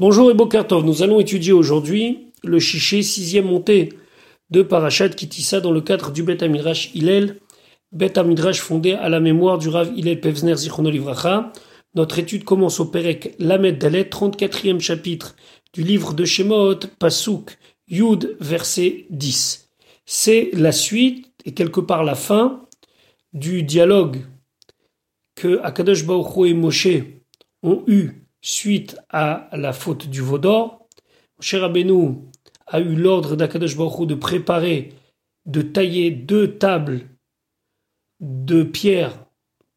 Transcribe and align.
Bonjour 0.00 0.30
et 0.30 0.34
Bokartov, 0.34 0.84
nous 0.84 1.02
allons 1.02 1.18
étudier 1.18 1.52
aujourd'hui 1.52 2.28
le 2.44 2.60
chiché 2.60 3.02
sixième 3.02 3.46
montée 3.46 3.94
de 4.48 4.62
Parashat 4.62 5.08
Kitissa 5.08 5.60
dans 5.60 5.72
le 5.72 5.80
cadre 5.80 6.12
du 6.12 6.22
Bet 6.22 6.44
Amidrash 6.44 6.94
Hillel, 6.94 7.40
Bet 7.90 8.16
Amidrash 8.16 8.60
fondé 8.60 8.92
à 8.92 9.08
la 9.08 9.18
mémoire 9.18 9.58
du 9.58 9.68
Rav 9.68 9.92
Hillel 9.96 10.20
Pevzner 10.20 10.54
Zichrono 10.54 10.88
Livracha. 10.88 11.52
Notre 11.96 12.20
étude 12.20 12.44
commence 12.44 12.78
au 12.78 12.84
Perek 12.84 13.34
Lamed 13.40 13.78
Dalet, 13.78 14.04
34e 14.04 14.78
chapitre 14.78 15.34
du 15.72 15.82
livre 15.82 16.14
de 16.14 16.24
Shemot, 16.24 16.78
Pasuk 17.00 17.58
Yud, 17.88 18.36
verset 18.38 19.06
10. 19.10 19.68
C'est 20.06 20.50
la 20.52 20.70
suite 20.70 21.26
et 21.44 21.54
quelque 21.54 21.80
part 21.80 22.04
la 22.04 22.14
fin 22.14 22.68
du 23.32 23.64
dialogue 23.64 24.18
que 25.34 25.58
Akadosh 25.64 26.06
Baruch 26.06 26.48
et 26.48 26.54
Moshe 26.54 26.86
ont 27.64 27.82
eu 27.88 28.17
suite 28.40 28.96
à 29.10 29.48
la 29.52 29.72
faute 29.72 30.08
du 30.08 30.20
Vaudor, 30.20 30.88
Cher 31.40 31.60
Rabbeinu 31.60 32.16
a 32.66 32.80
eu 32.80 32.94
l'ordre 32.94 33.36
d'Akadosh 33.36 33.76
Baruch 33.76 34.06
de 34.06 34.14
préparer, 34.14 34.92
de 35.46 35.62
tailler 35.62 36.10
deux 36.10 36.58
tables 36.58 37.06
de 38.20 38.62
pierre 38.62 39.24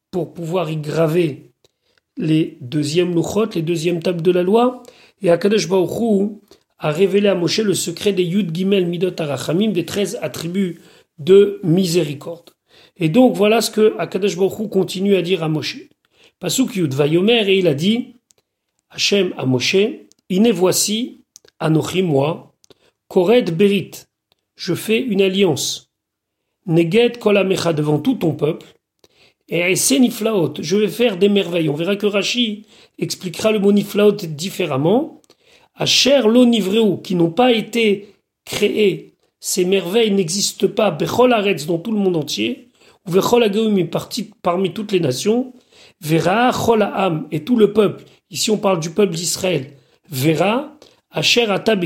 pour 0.09 0.33
pouvoir 0.33 0.69
y 0.69 0.77
graver 0.77 1.51
les 2.17 2.57
deuxièmes 2.61 3.13
louchot, 3.13 3.51
les 3.55 3.61
deuxièmes 3.61 4.01
tables 4.01 4.21
de 4.21 4.31
la 4.31 4.43
loi, 4.43 4.83
et 5.21 5.29
Akadosh 5.29 5.69
Baruch 5.69 6.31
a 6.77 6.91
révélé 6.91 7.29
à 7.29 7.35
Moshe 7.35 7.59
le 7.59 7.73
secret 7.73 8.11
des 8.11 8.23
Yud 8.23 8.53
Gimel 8.55 8.87
Midot 8.87 9.19
Arachamim, 9.19 9.71
des 9.71 9.85
treize 9.85 10.17
attributs 10.21 10.81
de 11.19 11.59
miséricorde. 11.63 12.49
Et 12.97 13.09
donc 13.09 13.35
voilà 13.35 13.61
ce 13.61 13.71
que 13.71 13.95
Akadosh 13.99 14.37
Baruch 14.37 14.69
continue 14.69 15.15
à 15.15 15.21
dire 15.21 15.43
à 15.43 15.49
Moshe. 15.49 15.77
Pasuk 16.39 16.75
Yud 16.75 16.93
Vayomer, 16.93 17.47
et 17.47 17.59
il 17.59 17.67
a 17.67 17.75
dit, 17.75 18.15
Hachem 18.91 19.33
à 19.37 19.45
Moshe, 19.45 19.77
Iné 20.29 20.51
voici, 20.51 21.21
Anochi 21.59 22.01
moi, 22.01 22.53
Kored 23.07 23.55
Berit, 23.55 23.91
je 24.55 24.73
fais 24.73 24.99
une 24.99 25.21
alliance. 25.21 25.89
Neged 26.65 27.17
Kolamecha 27.17 27.73
devant 27.73 27.99
tout 27.99 28.15
ton 28.15 28.33
peuple, 28.33 28.67
et 29.47 29.73
Niflaot, 29.73 30.53
je 30.61 30.77
vais 30.77 30.87
faire 30.87 31.17
des 31.17 31.27
merveilles. 31.27 31.67
On 31.67 31.73
verra 31.73 31.97
que 31.97 32.05
Rashi 32.05 32.65
expliquera 32.97 33.51
le 33.51 33.59
mot 33.59 33.71
Niflaot 33.71 34.13
différemment. 34.13 35.21
Asher 35.75 36.21
lo 36.25 36.45
nivreu, 36.45 37.01
qui 37.01 37.15
n'ont 37.15 37.31
pas 37.31 37.51
été 37.51 38.13
créés, 38.45 39.13
ces 39.39 39.65
merveilles 39.65 40.11
n'existent 40.11 40.67
pas, 40.67 40.91
Bechol 40.91 41.33
Aretz, 41.33 41.65
dans 41.65 41.79
tout 41.79 41.91
le 41.91 41.97
monde 41.97 42.17
entier, 42.17 42.69
ou 43.07 43.11
Bechol 43.11 43.49
parti 43.89 44.31
parmi 44.41 44.73
toutes 44.73 44.91
les 44.91 44.99
nations, 44.99 45.53
Vera 46.01 46.51
et 47.31 47.43
tout 47.43 47.57
le 47.57 47.73
peuple, 47.73 48.03
ici 48.31 48.49
on 48.49 48.57
parle 48.57 48.79
du 48.79 48.89
peuple 48.89 49.13
d'Israël, 49.13 49.73
verra 50.09 50.75
Asher 51.11 51.51
Atab 51.51 51.85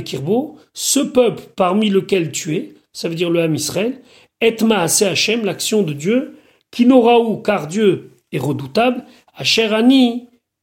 ce 0.74 1.00
peuple 1.00 1.44
parmi 1.56 1.90
lequel 1.90 2.32
tu 2.32 2.56
es, 2.56 2.74
ça 2.94 3.10
veut 3.10 3.16
dire 3.16 3.30
le 3.30 3.42
Ham 3.42 3.56
Israël, 3.56 4.02
Etma 4.40 4.82
Ase 4.82 5.02
Hachem, 5.02 5.44
l'action 5.44 5.82
de 5.82 5.94
Dieu, 5.94 6.38
qui 6.72 6.86
n'aura 6.86 7.20
où, 7.20 7.38
car 7.38 7.68
Dieu 7.68 8.12
est 8.32 8.40
redoutable, 8.40 9.04
Asher 9.34 9.70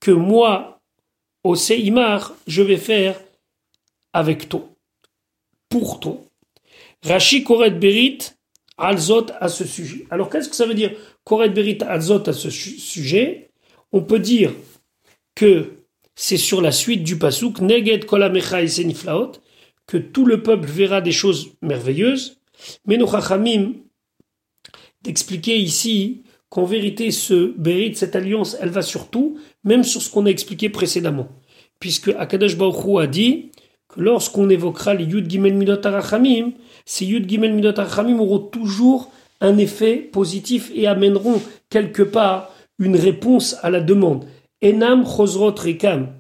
que 0.01 0.11
moi, 0.11 0.81
au 1.45 1.55
Seimar, 1.55 2.35
je 2.47 2.63
vais 2.63 2.77
faire 2.77 3.21
avec 4.13 4.49
toi, 4.49 4.69
pour 5.69 6.01
toi. 6.01 6.19
Rashi 7.05 7.43
Koret 7.43 7.71
Berit, 7.71 8.19
Alzot 8.79 9.27
à 9.41 9.49
ce 9.49 9.65
sujet. 9.65 10.07
Alors 10.11 10.29
qu'est-ce 10.31 10.49
que 10.49 10.57
ça 10.57 10.67
veut 10.67 10.75
dire 10.75 10.93
Koret 11.25 11.51
Berit 11.51 11.79
Alzot 11.87 12.29
à 12.29 12.33
ce 12.33 12.51
sujet? 12.51 13.51
On 13.93 14.03
peut 14.03 14.19
dire 14.19 14.53
que 15.35 15.73
c'est 16.15 16.37
sur 16.37 16.61
la 16.61 16.73
suite 16.73 17.05
du 17.05 17.19
pasouk 17.19 17.61
Neged 17.61 18.05
Kolamecha 18.05 18.67
Seniflaot 18.67 19.33
que 19.87 19.97
tout 19.97 20.25
le 20.25 20.43
peuple 20.43 20.69
verra 20.69 21.01
des 21.01 21.13
choses 21.13 21.51
merveilleuses. 21.63 22.39
Mais 22.87 22.97
nous 22.97 23.09
chachamim 23.09 23.75
d'expliquer 25.03 25.57
ici 25.57 26.23
qu'en 26.49 26.65
vérité 26.65 27.11
ce 27.11 27.53
Berit, 27.57 27.95
cette 27.95 28.15
alliance, 28.15 28.57
elle 28.61 28.69
va 28.69 28.83
sur 28.83 29.09
tout, 29.09 29.39
même 29.65 29.85
sur 29.85 30.03
ce 30.03 30.11
qu'on 30.11 30.27
a 30.27 30.31
expliqué 30.31 30.69
précédemment. 30.69 31.29
Puisque 31.81 32.09
Akadosh 32.11 32.57
Baruch 32.57 33.03
a 33.03 33.07
dit 33.07 33.51
que 33.89 34.01
lorsqu'on 34.01 34.49
évoquera 34.49 34.95
les 34.95 35.05
Yud 35.05 35.29
Gimel 35.29 35.55
Midot 35.55 35.85
Arachamim, 35.85 36.53
ces 36.85 37.05
Yud 37.05 37.29
Gimel 37.29 37.53
Midot 37.55 37.79
Arachamim 37.79 38.21
auront 38.21 38.39
toujours 38.39 39.11
un 39.41 39.59
effet 39.59 39.97
positif 39.97 40.71
et 40.75 40.87
amèneront 40.87 41.43
quelque 41.69 42.03
part 42.03 42.55
une 42.79 42.97
réponse 42.97 43.57
à 43.63 43.71
la 43.71 43.81
demande. 43.81 44.25
Enam 44.63 45.05
chosrot 45.05 45.55
rekam. 45.59 46.13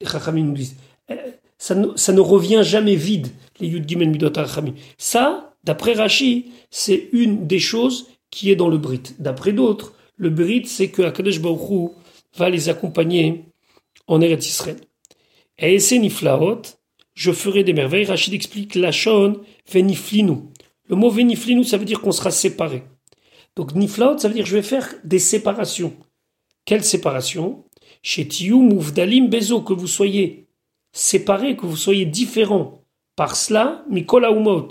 Les 0.00 0.06
Chachamim 0.06 0.44
nous 0.44 0.54
disent. 0.54 0.76
Euh, 1.10 1.16
ça 1.58 1.74
ne, 1.74 2.20
revient 2.20 2.60
jamais 2.62 2.94
vide, 2.94 3.28
les 3.58 3.68
Yud 3.68 3.96
Midot. 3.96 4.32
Ça, 4.96 5.54
d'après 5.64 5.94
Rashi, 5.94 6.52
c'est 6.70 7.08
une 7.12 7.46
des 7.46 7.58
choses 7.58 8.06
qui 8.30 8.50
est 8.50 8.56
dans 8.56 8.68
le 8.68 8.78
Brit. 8.78 9.02
D'après 9.18 9.52
d'autres, 9.52 9.94
le 10.16 10.30
Brit, 10.30 10.66
c'est 10.66 10.88
que 10.88 11.02
Akadosh 11.02 11.40
Baruch 11.40 11.90
va 12.36 12.48
les 12.48 12.68
accompagner 12.68 13.46
en 14.06 14.20
Eretz 14.20 14.46
Israël. 14.46 14.76
Et 15.58 15.78
niflaot, 15.98 16.62
je 17.14 17.32
ferai 17.32 17.64
des 17.64 17.72
merveilles. 17.72 18.04
Rachid 18.04 18.34
explique 18.34 18.76
la 18.76 18.92
shon 18.92 19.40
veniflinu. 19.72 20.36
Le 20.88 20.94
mot 20.94 21.10
veniflinu, 21.10 21.64
ça 21.64 21.76
veut 21.76 21.84
dire 21.84 22.00
qu'on 22.00 22.12
sera 22.12 22.30
séparés. 22.30 22.84
Donc 23.56 23.74
niflaot, 23.74 24.18
ça 24.18 24.28
veut 24.28 24.34
dire 24.34 24.46
je 24.46 24.54
vais 24.54 24.62
faire 24.62 24.94
des 25.02 25.18
séparations. 25.18 25.92
Quelle 26.64 26.84
séparation? 26.84 27.64
Chez 28.08 28.26
Mouvdalim 28.50 29.28
Bezo, 29.28 29.60
que 29.60 29.74
vous 29.74 29.86
soyez 29.86 30.46
séparés, 30.92 31.56
que 31.56 31.66
vous 31.66 31.76
soyez 31.76 32.06
différents. 32.06 32.80
Par 33.16 33.36
cela, 33.36 33.84
Mikola 33.90 34.30
Umot, 34.30 34.68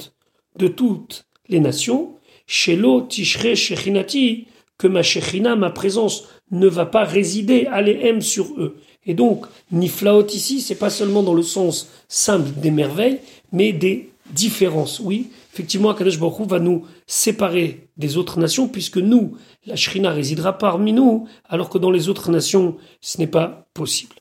de 0.58 0.68
toutes 0.68 1.28
les 1.48 1.60
nations, 1.60 2.16
Shelo 2.48 3.02
Tishre 3.02 3.56
Shechinati, 3.56 4.48
que 4.80 4.88
ma 4.88 5.04
Shechina, 5.04 5.56
ma 5.56 5.70
présence, 5.70 6.24
ne 6.50 6.66
va 6.66 6.88
pas 6.88 7.04
résider, 7.04 7.68
aller 7.68 8.00
M 8.02 8.22
sur 8.22 8.60
eux. 8.60 8.78
Et 9.06 9.14
donc, 9.14 9.46
Niflaot 9.72 10.26
ici, 10.30 10.60
c'est 10.60 10.74
pas 10.80 10.90
seulement 10.90 11.22
dans 11.22 11.36
le 11.36 11.44
sens 11.44 11.92
simple 12.08 12.60
des 12.60 12.72
merveilles, 12.72 13.20
mais 13.52 13.72
des 13.72 14.10
différences. 14.32 15.00
Oui, 15.00 15.32
effectivement, 15.54 15.90
Akadosh 15.90 16.20
Baruch 16.20 16.48
va 16.48 16.60
nous 16.60 16.86
séparer 17.06 17.90
des 17.98 18.18
autres 18.18 18.40
nations, 18.40 18.68
puisque 18.68 18.98
nous, 18.98 19.38
la 19.66 19.76
Shrina 19.76 20.12
résidera 20.12 20.58
parmi 20.58 20.94
nous, 20.94 21.28
alors 21.46 21.70
que 21.70 21.78
dans 21.78 21.92
les 21.92 22.10
autres 22.10 22.32
nations, 22.32 22.78
ce 23.02 23.18
n'est 23.20 23.28
pas 23.28 23.68
possible. 23.74 24.16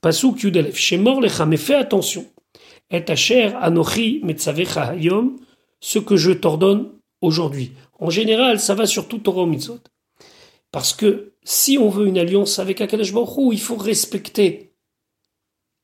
Pasuk 0.00 0.42
Yudelef, 0.42 0.76
Shemor 0.76 1.20
Lecha, 1.20 1.46
mais 1.46 1.56
fais 1.56 1.74
attention. 1.74 2.26
Et 2.90 3.04
Asher 3.08 3.52
Anochi 3.60 4.20
Metzavecha 4.24 4.90
Hayom, 4.90 5.36
ce 5.80 5.98
que 5.98 6.16
je 6.16 6.32
t'ordonne 6.32 6.88
aujourd'hui. 7.20 7.72
En 7.98 8.10
général, 8.10 8.58
ça 8.58 8.74
va 8.74 8.86
sur 8.86 9.08
tout 9.08 9.18
Torah 9.18 9.46
Mitzvot. 9.46 9.78
Parce 10.72 10.92
que 10.92 11.34
si 11.44 11.78
on 11.78 11.88
veut 11.88 12.06
une 12.06 12.18
alliance 12.18 12.58
avec 12.58 12.80
Akadosh 12.80 13.12
Baruch 13.12 13.52
il 13.52 13.60
faut 13.60 13.76
respecter 13.76 14.69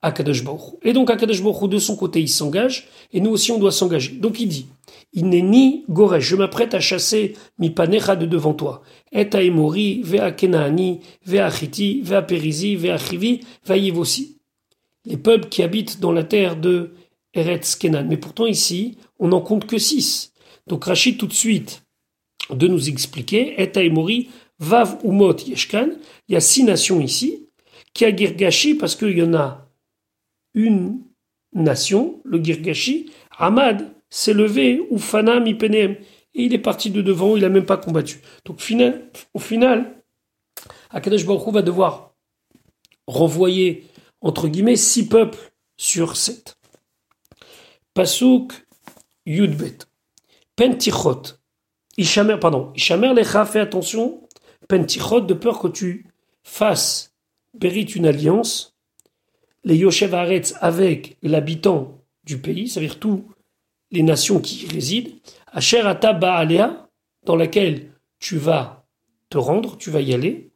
Akadosh 0.02 0.44
Baruch 0.44 0.74
Et 0.82 0.92
donc 0.92 1.10
Akadosh 1.10 1.42
Baruch 1.42 1.68
de 1.70 1.78
son 1.78 1.96
côté, 1.96 2.20
il 2.20 2.28
s'engage, 2.28 2.88
et 3.12 3.20
nous 3.20 3.30
aussi 3.30 3.50
on 3.52 3.58
doit 3.58 3.72
s'engager. 3.72 4.12
Donc 4.12 4.40
il 4.40 4.48
dit, 4.48 4.66
il 5.12 5.28
n'est 5.28 5.42
ni 5.42 5.84
Goresh, 5.88 6.24
je 6.24 6.36
m'apprête 6.36 6.74
à 6.74 6.80
chasser 6.80 7.34
mi 7.58 7.70
panecha 7.70 8.16
de 8.16 8.26
devant 8.26 8.54
toi. 8.54 8.82
Et 9.12 9.28
à 9.32 9.42
Emori, 9.42 10.02
vea 10.02 10.30
Kenaani, 10.32 11.00
vea 11.24 11.50
Chiti, 11.50 12.02
vea 12.02 12.22
Perizi, 12.22 12.76
vea 12.76 12.98
Chivi, 12.98 13.40
vea 13.64 13.76
Yivosi. 13.76 14.38
Les 15.04 15.16
peuples 15.16 15.48
qui 15.48 15.62
habitent 15.62 16.00
dans 16.00 16.12
la 16.12 16.24
terre 16.24 16.56
de 16.56 16.92
Eretz 17.32 17.76
Kenan. 17.76 18.06
Mais 18.08 18.16
pourtant 18.16 18.46
ici, 18.46 18.98
on 19.18 19.28
n'en 19.28 19.40
compte 19.40 19.66
que 19.66 19.78
six. 19.78 20.32
Donc 20.66 20.84
Rachid 20.84 21.16
tout 21.16 21.28
de 21.28 21.32
suite 21.32 21.82
de 22.50 22.68
nous 22.68 22.88
expliquer, 22.88 23.60
et 23.60 23.76
à 23.76 23.82
Emori, 23.82 24.28
Vav 24.58 24.98
Umot 25.04 25.36
Yeshkan, 25.46 25.90
il 26.28 26.34
y 26.34 26.36
a 26.36 26.40
six 26.40 26.64
nations 26.64 27.00
ici, 27.00 27.48
qui 27.94 28.04
a 28.04 28.12
parce 28.78 28.94
qu'il 28.94 29.16
y 29.16 29.22
en 29.22 29.34
a 29.34 29.65
une 30.56 30.98
nation, 31.52 32.20
le 32.24 32.42
Girgashi, 32.42 33.12
Ahmad 33.38 33.88
s'est 34.10 34.32
levé, 34.32 34.84
ou 34.90 34.98
Fana 34.98 35.36
et 36.38 36.42
il 36.42 36.52
est 36.52 36.58
parti 36.58 36.90
de 36.90 37.00
devant, 37.00 37.36
il 37.36 37.42
n'a 37.42 37.48
même 37.48 37.64
pas 37.64 37.76
combattu. 37.76 38.20
Donc 38.44 38.56
au 38.56 39.38
final, 39.38 40.02
Akadosh 40.90 41.24
Baruch 41.24 41.52
va 41.52 41.62
devoir 41.62 42.14
renvoyer, 43.06 43.86
entre 44.20 44.48
guillemets, 44.48 44.76
six 44.76 45.08
peuples 45.08 45.52
sur 45.76 46.16
sept. 46.16 46.58
Pasuk 47.94 48.52
Yudbet. 49.24 49.78
Pentichot. 50.56 51.22
Ishamer, 51.96 52.38
pardon. 52.38 52.72
Ishamer 52.74 53.14
lecha, 53.14 53.44
fais 53.46 53.60
attention. 53.60 54.22
Pentichot, 54.68 55.20
de 55.20 55.34
peur 55.34 55.58
que 55.58 55.68
tu 55.68 56.06
fasses, 56.42 57.14
périte 57.58 57.96
une 57.96 58.06
alliance 58.06 58.75
les 59.66 59.76
Yoshev 59.76 60.14
Haaretz 60.14 60.54
avec 60.60 61.18
l'habitant 61.22 62.00
du 62.24 62.38
pays, 62.38 62.68
c'est-à-dire 62.68 62.98
tous 62.98 63.24
les 63.90 64.02
nations 64.02 64.40
qui 64.40 64.64
y 64.64 64.68
résident, 64.68 65.10
Asher 65.48 65.80
Ata 65.80 66.12
Baalea, 66.12 66.88
dans 67.24 67.36
laquelle 67.36 67.90
tu 68.18 68.38
vas 68.38 68.86
te 69.28 69.36
rendre, 69.36 69.76
tu 69.76 69.90
vas 69.90 70.00
y 70.00 70.14
aller, 70.14 70.50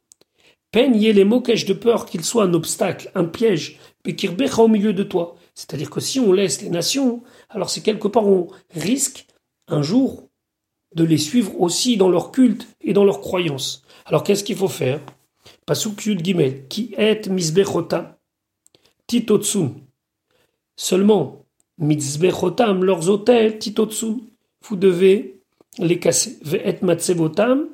Peignez 0.71 1.11
les 1.11 1.25
moquèches 1.25 1.65
de 1.65 1.73
peur 1.73 2.05
qu'il 2.05 2.23
soit 2.23 2.45
un 2.45 2.53
obstacle, 2.53 3.11
un 3.13 3.25
piège, 3.25 3.77
Bekirbecha 4.05 4.61
au 4.61 4.69
milieu 4.69 4.93
de 4.93 5.03
toi. 5.03 5.35
C'est-à-dire 5.53 5.89
que 5.89 5.99
si 5.99 6.21
on 6.21 6.31
laisse 6.31 6.61
les 6.61 6.69
nations, 6.69 7.23
alors 7.49 7.69
c'est 7.69 7.81
quelque 7.81 8.07
part 8.07 8.25
on 8.25 8.47
risque 8.73 9.27
un 9.67 9.81
jour 9.81 10.29
de 10.95 11.03
les 11.03 11.17
suivre 11.17 11.59
aussi 11.59 11.97
dans 11.97 12.09
leur 12.09 12.31
culte 12.31 12.69
et 12.79 12.93
dans 12.93 13.03
leurs 13.03 13.19
croyances. 13.19 13.83
Alors 14.05 14.23
qu'est-ce 14.23 14.45
qu'il 14.45 14.55
faut 14.55 14.69
faire? 14.69 15.01
Pasuk 15.65 16.05
Yud 16.05 16.23
Gimel, 16.23 16.67
qui 16.69 16.93
est 16.97 17.27
misbechota, 17.27 18.20
titotsun. 19.11 19.73
Seulement, 20.77 21.43
misbechotam, 21.77 22.85
leurs 22.85 23.09
hôtels, 23.09 23.59
titotsun, 23.59 24.21
vous 24.63 24.77
devez 24.77 25.41
les 25.79 25.99
casser. 25.99 26.37
Ve'et 26.45 26.79
matsevotam, 26.81 27.67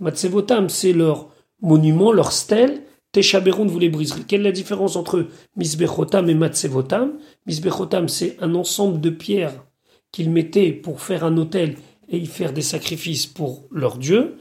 matsevotam 0.00 0.68
c'est 0.68 0.92
leur 0.92 1.30
monument, 1.62 2.12
leur 2.12 2.30
stèle, 2.30 2.82
Teshaberun, 3.12 3.66
vous 3.66 3.78
les 3.78 3.88
briserez. 3.88 4.22
Quelle 4.26 4.40
est 4.40 4.44
la 4.44 4.52
différence 4.52 4.96
entre 4.96 5.28
Misbechotam 5.56 6.28
et 6.28 6.34
Matsevotam? 6.34 7.18
Misbechotam, 7.46 8.08
c'est 8.08 8.36
un 8.40 8.54
ensemble 8.54 9.00
de 9.00 9.10
pierres 9.10 9.64
qu'ils 10.12 10.30
mettaient 10.30 10.72
pour 10.72 11.00
faire 11.00 11.24
un 11.24 11.36
autel 11.38 11.76
et 12.10 12.18
y 12.18 12.26
faire 12.26 12.52
des 12.52 12.62
sacrifices 12.62 13.26
pour 13.26 13.64
leur 13.70 13.96
dieu. 13.96 14.36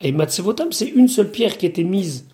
Et 0.00 0.12
Matsevotam, 0.12 0.70
c'est 0.70 0.88
une 0.88 1.08
seule 1.08 1.30
pierre 1.30 1.56
qui 1.56 1.66
était 1.66 1.84
mise 1.84 2.26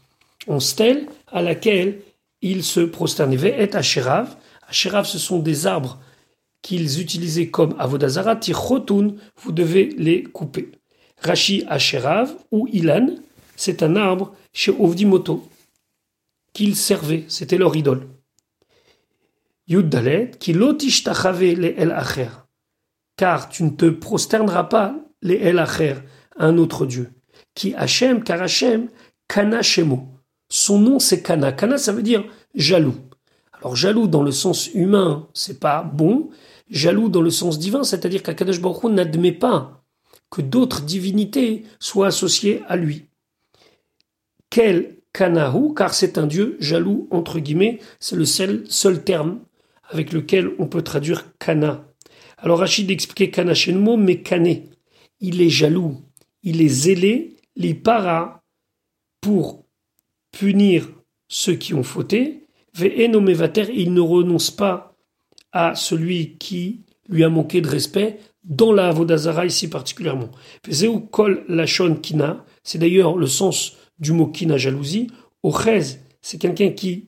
en 0.47 0.61
stèle 0.61 1.07
à 1.27 1.41
laquelle 1.41 2.01
ils 2.43 2.65
se 2.65 2.81
prosternaient. 2.81 3.63
Et 3.63 3.75
Asherav. 3.75 4.37
Asherav, 4.69 5.07
ce 5.07 5.19
sont 5.19 5.39
des 5.39 5.67
arbres 5.67 6.01
qu'ils 6.61 7.01
utilisaient 7.01 7.49
comme 7.49 7.75
Avodazara. 7.79 8.37
Tichotun, 8.37 9.15
vous 9.37 9.53
devez 9.53 9.95
les 9.97 10.23
couper. 10.23 10.71
Rashi 11.19 11.65
Asherav 11.69 12.35
ou 12.51 12.69
Ilan, 12.73 13.15
c'est 13.57 13.83
un 13.83 13.97
arbre 13.97 14.35
chez 14.53 14.73
Ovdimoto 14.73 15.49
qu'ils 16.53 16.77
servaient, 16.77 17.25
c'était 17.29 17.59
leur 17.59 17.77
idole. 17.77 18.09
Yuddalet, 19.67 20.33
qui 20.39 20.53
les 20.53 21.75
El 21.79 21.93
Acher, 21.93 22.29
car 23.17 23.49
tu 23.49 23.63
ne 23.65 23.71
te 23.71 23.89
prosterneras 23.89 24.65
pas 24.65 24.97
les 25.23 25.37
El 25.37 25.59
Acher, 25.59 25.97
un 26.37 26.59
autre 26.59 26.87
Dieu. 26.87 27.11
Qui 27.55 27.75
Hachem, 27.75 28.23
car 28.23 28.43
Hachem, 28.43 28.89
Kana 29.29 29.63
Shemo. 29.63 30.12
Son 30.55 30.79
nom 30.79 30.99
c'est 30.99 31.23
Kana. 31.23 31.51
Kana 31.51 31.79
ça 31.79 31.93
veut 31.93 32.03
dire 32.03 32.25
jaloux. 32.55 32.97
Alors 33.55 33.75
jaloux 33.75 34.07
dans 34.07 34.23
le 34.23 34.33
sens 34.33 34.69
humain, 34.75 35.27
c'est 35.33 35.59
pas 35.59 35.83
bon. 35.83 36.29
Jaloux 36.69 37.09
dans 37.09 37.23
le 37.23 37.31
sens 37.31 37.59
divin, 37.59 37.85
c'est-à-dire 37.85 38.23
qu'Akadosh 38.23 38.61
Baruch 38.61 38.85
n'admet 38.85 39.33
pas 39.33 39.83
que 40.31 40.43
d'autres 40.43 40.83
divinités 40.83 41.65
soient 41.81 42.09
associées 42.09 42.61
à 42.69 42.77
lui. 42.77 43.07
Quel 44.51 44.99
Kanahu, 45.15 45.73
car 45.75 45.95
c'est 45.95 46.19
un 46.19 46.27
dieu 46.27 46.59
jaloux, 46.61 47.09
entre 47.11 47.39
guillemets, 47.39 47.79
c'est 47.99 48.17
le 48.17 48.27
seul, 48.27 48.65
seul 48.69 49.03
terme 49.03 49.41
avec 49.89 50.13
lequel 50.13 50.51
on 50.59 50.67
peut 50.67 50.83
traduire 50.83 51.25
Kana. 51.39 51.87
Alors 52.37 52.59
Rachid 52.59 52.91
expliquait 52.91 53.31
Kana 53.31 53.55
chez 53.55 53.73
le 53.73 53.79
mot, 53.81 53.97
mais 53.97 54.21
Kané. 54.21 54.69
Il 55.19 55.41
est 55.41 55.49
jaloux, 55.49 56.03
il 56.43 56.61
est 56.61 56.69
zélé, 56.69 57.37
les 57.57 57.73
para 57.73 58.43
pour 59.23 59.62
punir 60.33 60.89
ceux 61.29 61.55
qui 61.55 61.75
ont 61.75 61.83
fauté, 61.83 62.43
Ve'enomevater, 62.75 63.71
il 63.75 63.93
ne 63.93 64.01
renonce 64.01 64.51
pas 64.51 64.97
à 65.53 65.75
celui 65.75 66.39
qui 66.39 66.81
lui 67.09 67.23
a 67.23 67.29
manqué 67.29 67.61
de 67.61 67.69
respect, 67.69 68.19
dans 68.45 68.73
la 68.73 68.89
Avodazara 68.89 69.47
ici 69.47 69.69
particulièrement. 69.69 70.31
Vezeu 70.67 70.99
kol 71.11 71.45
lachon 71.49 71.97
kina, 71.97 72.45
c'est 72.65 72.79
d'ailleurs 72.79 73.17
le 73.17 73.27
sens 73.27 73.77
du 73.99 74.13
mot 74.13 74.27
kina 74.27 74.57
jalousie. 74.57 75.09
Ochez, 75.43 75.99
c'est 76.21 76.39
quelqu'un 76.39 76.71
qui 76.71 77.07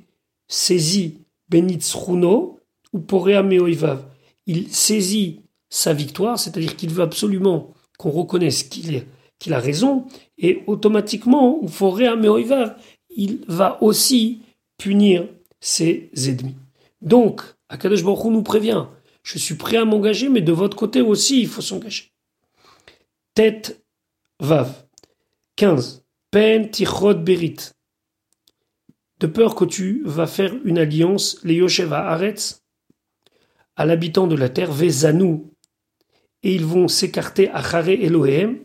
saisit 0.48 1.20
benitzruno 1.48 2.60
ou 2.92 2.98
porea 3.00 3.42
meoivav. 3.42 4.04
Il 4.46 4.68
saisit 4.68 5.40
sa 5.70 5.92
victoire, 5.92 6.38
c'est-à-dire 6.38 6.76
qu'il 6.76 6.90
veut 6.90 7.02
absolument 7.02 7.72
qu'on 7.98 8.10
reconnaisse 8.10 8.64
qu'il 8.64 9.52
a 9.52 9.58
raison, 9.58 10.06
et 10.38 10.62
automatiquement, 10.66 11.58
ou 11.62 11.68
forea 11.68 12.16
meoivav, 12.16 12.76
il 13.16 13.44
va 13.48 13.82
aussi 13.82 14.42
punir 14.78 15.28
ses 15.60 16.10
ennemis. 16.16 16.56
Donc, 17.00 17.42
Akadosh 17.68 18.02
Baruch 18.02 18.24
nous 18.24 18.42
prévient, 18.42 18.86
je 19.22 19.38
suis 19.38 19.54
prêt 19.54 19.76
à 19.76 19.84
m'engager, 19.84 20.28
mais 20.28 20.40
de 20.40 20.52
votre 20.52 20.76
côté 20.76 21.00
aussi, 21.00 21.40
il 21.40 21.48
faut 21.48 21.62
s'engager. 21.62 22.12
Tête 23.34 23.82
Vav. 24.40 24.84
15. 25.56 26.04
Pen 26.30 26.70
tichot 26.70 27.14
berit. 27.14 27.56
De 29.20 29.26
peur 29.26 29.54
que 29.54 29.64
tu 29.64 30.02
vas 30.04 30.26
faire 30.26 30.52
une 30.64 30.78
alliance, 30.78 31.38
les 31.44 31.54
Yosheva 31.54 32.08
Aretz, 32.08 32.62
à 33.76 33.86
l'habitant 33.86 34.26
de 34.26 34.34
la 34.34 34.48
terre, 34.48 34.72
Vezanou, 34.72 35.52
et 36.42 36.54
ils 36.54 36.64
vont 36.64 36.88
s'écarter 36.88 37.48
à 37.50 37.62
Chare 37.62 37.88
Elohim, 37.88 38.58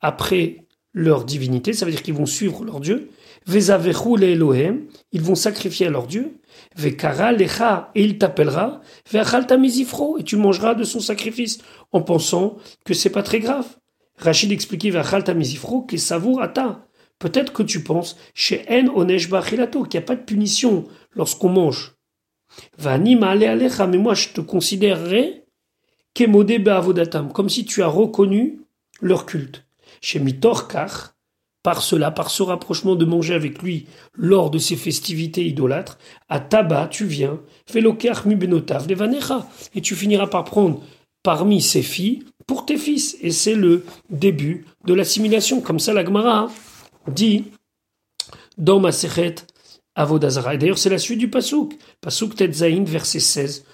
après 0.00 0.66
leur 0.92 1.24
divinité, 1.24 1.72
ça 1.72 1.86
veut 1.86 1.92
dire 1.92 2.02
qu'ils 2.02 2.14
vont 2.14 2.26
suivre 2.26 2.64
leur 2.64 2.80
Dieu, 2.80 3.10
Le 3.46 4.22
Elohim, 4.24 4.86
ils 5.12 5.22
vont 5.22 5.36
sacrifier 5.36 5.86
à 5.86 5.90
leur 5.90 6.06
Dieu, 6.06 6.40
Vekara 6.76 7.32
lecha, 7.32 7.90
et 7.94 8.02
il 8.02 8.18
t'appellera, 8.18 8.80
Veachalta 9.10 9.56
misifro, 9.56 10.18
et 10.18 10.24
tu 10.24 10.36
mangeras 10.36 10.74
de 10.74 10.84
son 10.84 11.00
sacrifice, 11.00 11.58
en 11.92 12.02
pensant 12.02 12.56
que 12.84 12.92
c'est 12.92 13.10
pas 13.10 13.22
très 13.22 13.38
grave. 13.38 13.66
Rachid 14.18 14.50
expliquait 14.50 14.90
Vachalta 14.90 15.34
Misifro 15.34 15.82
que 15.82 15.96
savour 15.96 16.42
ata. 16.42 16.86
Peut-être 17.18 17.52
que 17.52 17.62
tu 17.62 17.82
penses 17.82 18.16
chez 18.34 18.64
En 18.68 18.88
Onesh 18.94 19.28
Bachilato 19.28 19.84
qu'il 19.84 19.98
n'y 19.98 20.04
a 20.04 20.06
pas 20.06 20.16
de 20.16 20.24
punition 20.24 20.86
lorsqu'on 21.12 21.48
mange. 21.48 21.94
Vanima 22.78 23.30
alecha, 23.30 23.86
mais 23.86 23.98
moi 23.98 24.14
je 24.14 24.28
te 24.28 24.40
considérerais 24.40 25.44
Kemode 26.14 26.62
comme 27.32 27.50
si 27.50 27.64
tu 27.64 27.82
as 27.82 27.88
reconnu 27.88 28.60
leur 29.00 29.26
culte. 29.26 29.66
Chez 30.00 30.18
Mitorkar, 30.18 31.15
par 31.66 31.82
cela, 31.82 32.12
par 32.12 32.30
ce 32.30 32.44
rapprochement 32.44 32.94
de 32.94 33.04
manger 33.04 33.34
avec 33.34 33.60
lui 33.60 33.86
lors 34.14 34.52
de 34.52 34.58
ses 34.58 34.76
festivités 34.76 35.44
idolâtres, 35.44 35.98
à 36.28 36.38
Taba, 36.38 36.86
tu 36.86 37.06
viens, 37.06 37.40
mi 38.24 38.36
benotav 38.36 38.86
levanecha, 38.86 39.48
et 39.74 39.80
tu 39.80 39.96
finiras 39.96 40.28
par 40.28 40.44
prendre 40.44 40.80
parmi 41.24 41.60
ses 41.60 41.82
filles 41.82 42.22
pour 42.46 42.66
tes 42.66 42.76
fils. 42.76 43.16
Et 43.20 43.32
c'est 43.32 43.56
le 43.56 43.84
début 44.10 44.64
de 44.84 44.94
l'assimilation. 44.94 45.60
Comme 45.60 45.80
ça, 45.80 45.92
la 45.92 46.04
Gemara 46.04 46.52
dit 47.08 47.46
dans 48.56 48.78
ma 48.78 48.90
Avodazara. 49.96 50.54
Et 50.54 50.58
d'ailleurs, 50.58 50.78
c'est 50.78 50.88
la 50.88 50.98
suite 50.98 51.18
du 51.18 51.30
Pasouk. 51.30 51.74
Pasouk 52.00 52.36
Tetzaïn, 52.36 52.84
verset 52.84 53.18
16. 53.18 53.64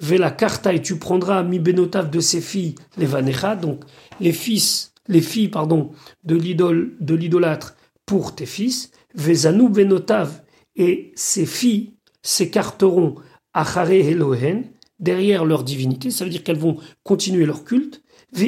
Vela 0.00 0.30
karta 0.30 0.72
et 0.72 0.80
tu 0.80 0.98
prendras 0.98 1.42
mi 1.42 1.58
benotav 1.58 2.08
de 2.08 2.20
ses 2.20 2.40
filles, 2.40 2.76
les 2.96 3.04
vanecha, 3.04 3.56
donc 3.56 3.84
les 4.20 4.32
fils, 4.32 4.94
les 5.08 5.20
filles, 5.20 5.48
pardon, 5.48 5.90
de 6.24 6.36
l'idole, 6.36 6.96
de 7.00 7.14
l'idolâtre 7.14 7.76
pour 8.04 8.34
tes 8.34 8.46
fils. 8.46 8.90
Benotav 9.14 10.42
et 10.76 11.12
ses 11.14 11.46
filles 11.46 11.94
s'écarteront 12.22 13.16
achare 13.54 13.90
Elohen, 13.90 14.64
derrière 14.98 15.44
leur 15.44 15.64
divinité, 15.64 16.10
ça 16.10 16.24
veut 16.24 16.30
dire 16.30 16.42
qu'elles 16.44 16.58
vont 16.58 16.76
continuer 17.02 17.46
leur 17.46 17.64
culte, 17.64 18.02
et 18.38 18.46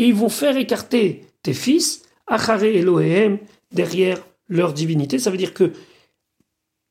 et 0.00 0.06
ils 0.06 0.14
vont 0.14 0.28
faire 0.28 0.56
écarter 0.56 1.24
tes 1.42 1.52
fils, 1.52 2.02
achare 2.26 2.64
Elohem, 2.64 3.38
derrière 3.72 4.24
leur 4.48 4.72
divinité, 4.72 5.18
ça 5.18 5.30
veut 5.30 5.36
dire 5.36 5.52
que 5.52 5.72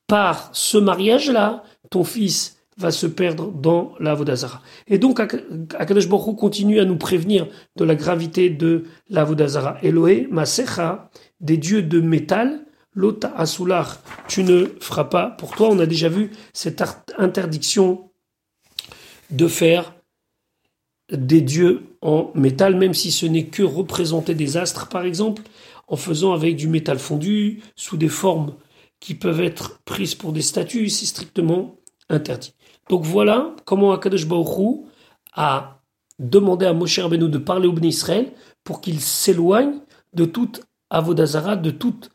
par 0.07 0.49
ce 0.53 0.77
mariage-là, 0.77 1.63
ton 1.89 2.03
fils 2.03 2.56
va 2.77 2.91
se 2.91 3.07
perdre 3.07 3.51
dans 3.51 3.93
la 3.99 4.13
Vodazara. 4.13 4.61
Et 4.87 4.99
donc, 4.99 5.19
Akadosh 5.19 6.07
Baruch 6.07 6.37
continue 6.37 6.79
à 6.79 6.85
nous 6.85 6.97
prévenir 6.97 7.47
de 7.75 7.83
la 7.83 7.95
gravité 7.95 8.49
de 8.49 8.83
la 9.09 9.23
Vodazara. 9.23 9.77
Eloé, 9.81 10.27
Masecha, 10.29 11.09
des 11.39 11.57
dieux 11.57 11.81
de 11.81 11.99
métal, 11.99 12.65
Lota 12.93 13.33
Asular, 13.35 14.01
tu 14.27 14.43
ne 14.43 14.65
feras 14.79 15.05
pas. 15.05 15.29
Pour 15.29 15.55
toi, 15.55 15.69
on 15.71 15.79
a 15.79 15.85
déjà 15.85 16.09
vu 16.09 16.31
cette 16.53 16.83
interdiction 17.17 18.11
de 19.29 19.47
faire 19.47 19.93
des 21.11 21.41
dieux 21.41 21.83
en 22.01 22.31
métal, 22.35 22.75
même 22.75 22.93
si 22.93 23.11
ce 23.11 23.25
n'est 23.25 23.45
que 23.45 23.63
représenter 23.63 24.35
des 24.35 24.57
astres, 24.57 24.87
par 24.89 25.03
exemple, 25.03 25.43
en 25.87 25.95
faisant 25.95 26.33
avec 26.33 26.55
du 26.55 26.67
métal 26.67 26.99
fondu, 26.99 27.61
sous 27.75 27.97
des 27.97 28.09
formes 28.09 28.55
qui 28.99 29.15
peuvent 29.15 29.41
être 29.41 29.79
prises 29.85 30.15
pour 30.15 30.33
des 30.33 30.41
statues, 30.41 30.89
c'est 30.89 31.05
strictement 31.05 31.79
interdit. 32.09 32.53
Donc 32.89 33.03
voilà 33.03 33.55
comment 33.65 33.91
Akadosh 33.91 34.25
Baruch 34.25 34.85
a 35.33 35.81
demandé 36.19 36.65
à 36.65 36.73
Moshe 36.73 36.99
Rabbeinu 36.99 37.29
de 37.29 37.37
parler 37.37 37.67
au 37.67 37.73
Bnei 37.73 37.89
Israël 37.89 38.33
pour 38.63 38.81
qu'il 38.81 38.99
s'éloigne 39.01 39.79
de 40.13 40.25
toute 40.25 40.63
avodazara, 40.89 41.55
de 41.55 41.71
toute 41.71 42.09